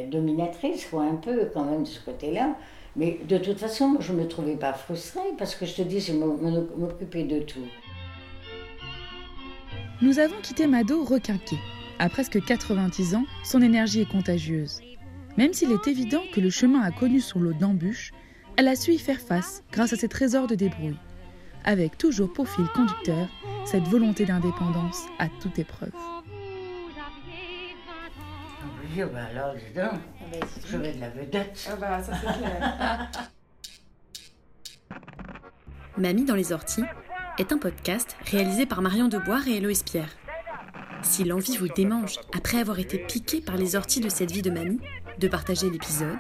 dominatrice, 0.10 0.88
quoi, 0.88 1.04
un 1.04 1.16
peu 1.16 1.52
quand 1.54 1.64
même 1.64 1.84
de 1.84 1.88
ce 1.88 2.04
côté-là. 2.04 2.56
Mais 2.98 3.20
de 3.30 3.38
toute 3.38 3.60
façon, 3.60 3.98
je 4.00 4.12
ne 4.12 4.20
me 4.22 4.28
trouvais 4.28 4.56
pas 4.56 4.74
frustrée 4.74 5.20
parce 5.38 5.54
que 5.54 5.68
je 5.68 5.76
te 5.76 5.82
dis, 5.84 6.00
je 6.00 6.14
m'occupais 6.14 7.24
de 7.24 7.40
tout. 7.40 7.68
Nous 10.02 10.20
avons 10.20 10.36
quitté 10.42 10.66
Mado 10.66 11.04
requinqué. 11.04 11.58
À 12.00 12.10
presque 12.10 12.44
90 12.44 13.16
ans, 13.16 13.26
son 13.44 13.62
énergie 13.62 14.02
est 14.02 14.12
contagieuse. 14.12 14.82
Même 15.38 15.54
s'il 15.54 15.72
est 15.72 15.88
évident 15.88 16.24
que 16.34 16.42
le 16.42 16.50
chemin 16.50 16.82
a 16.82 16.92
connu 16.92 17.22
son 17.22 17.40
lot 17.40 17.54
d'embûches, 17.54 18.12
elle 18.58 18.68
a 18.68 18.76
su 18.76 18.94
y 18.94 18.98
faire 18.98 19.20
face 19.20 19.64
grâce 19.72 19.94
à 19.94 19.96
ses 19.96 20.08
trésors 20.08 20.48
de 20.48 20.56
débrouille. 20.56 20.98
Avec 21.64 21.98
toujours 21.98 22.34
pour 22.34 22.50
fil 22.50 22.66
conducteur 22.74 23.28
cette 23.66 23.88
volonté 23.88 24.26
d'indépendance 24.26 25.04
à 25.20 25.28
toute 25.42 25.60
épreuve. 25.60 25.92
Dire, 28.98 29.10
ben 29.12 29.28
alors, 29.30 29.54
dis 29.54 29.80
donc, 29.80 30.42
je 30.66 30.76
vais 30.76 30.92
de 30.92 31.00
la 31.00 31.12
vedette. 31.12 31.70
Ah 31.72 31.76
bah 31.76 32.02
ça 32.02 32.14
c'est 32.16 32.40
clair. 32.40 33.12
Mamie 36.00 36.26
dans 36.26 36.34
les 36.34 36.52
orties 36.52 36.82
est 37.38 37.52
un 37.52 37.60
podcast 37.60 38.18
réalisé 38.26 38.66
par 38.66 38.82
Marion 38.82 39.08
Deboire 39.08 39.48
et 39.48 39.58
Héloïse 39.58 39.84
Pierre. 39.84 40.10
Si 41.04 41.24
l'envie 41.26 41.58
vous 41.58 41.68
démange 41.68 42.18
après 42.36 42.58
avoir 42.58 42.80
été 42.80 42.98
piqué 42.98 43.40
par 43.40 43.56
les 43.56 43.76
orties 43.76 44.00
de 44.00 44.10
cette 44.10 44.32
vie 44.32 44.42
de 44.42 44.50
mamie, 44.50 44.82
de 45.20 45.28
partager 45.28 45.70
l'épisode, 45.70 46.18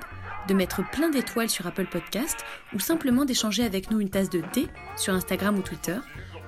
de 0.47 0.53
mettre 0.53 0.87
plein 0.91 1.09
d'étoiles 1.09 1.49
sur 1.49 1.65
Apple 1.65 1.87
Podcast 1.87 2.45
ou 2.75 2.79
simplement 2.79 3.25
d'échanger 3.25 3.65
avec 3.65 3.89
nous 3.89 4.01
une 4.01 4.11
tasse 4.11 4.29
de 4.29 4.41
thé 4.53 4.67
sur 4.97 5.15
Instagram 5.15 5.57
ou 5.57 5.63
Twitter, 5.63 5.97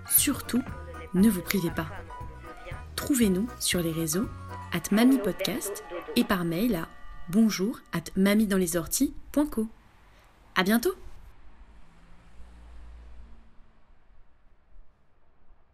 surtout, 0.08 0.62
ne 1.16 1.28
vous 1.28 1.42
privez 1.42 1.72
pas. 1.72 1.88
Trouvez-nous 2.96 3.48
sur 3.60 3.82
les 3.82 3.92
réseaux 3.92 4.30
at 4.72 4.92
mamipodcast 4.92 5.84
et 6.16 6.24
par 6.24 6.46
mail 6.46 6.76
à 6.76 6.88
bonjour 7.30 7.80
at 7.92 8.04
mamiedanslesorties.co. 8.16 9.68
À 10.56 10.64
bientôt! 10.64 10.96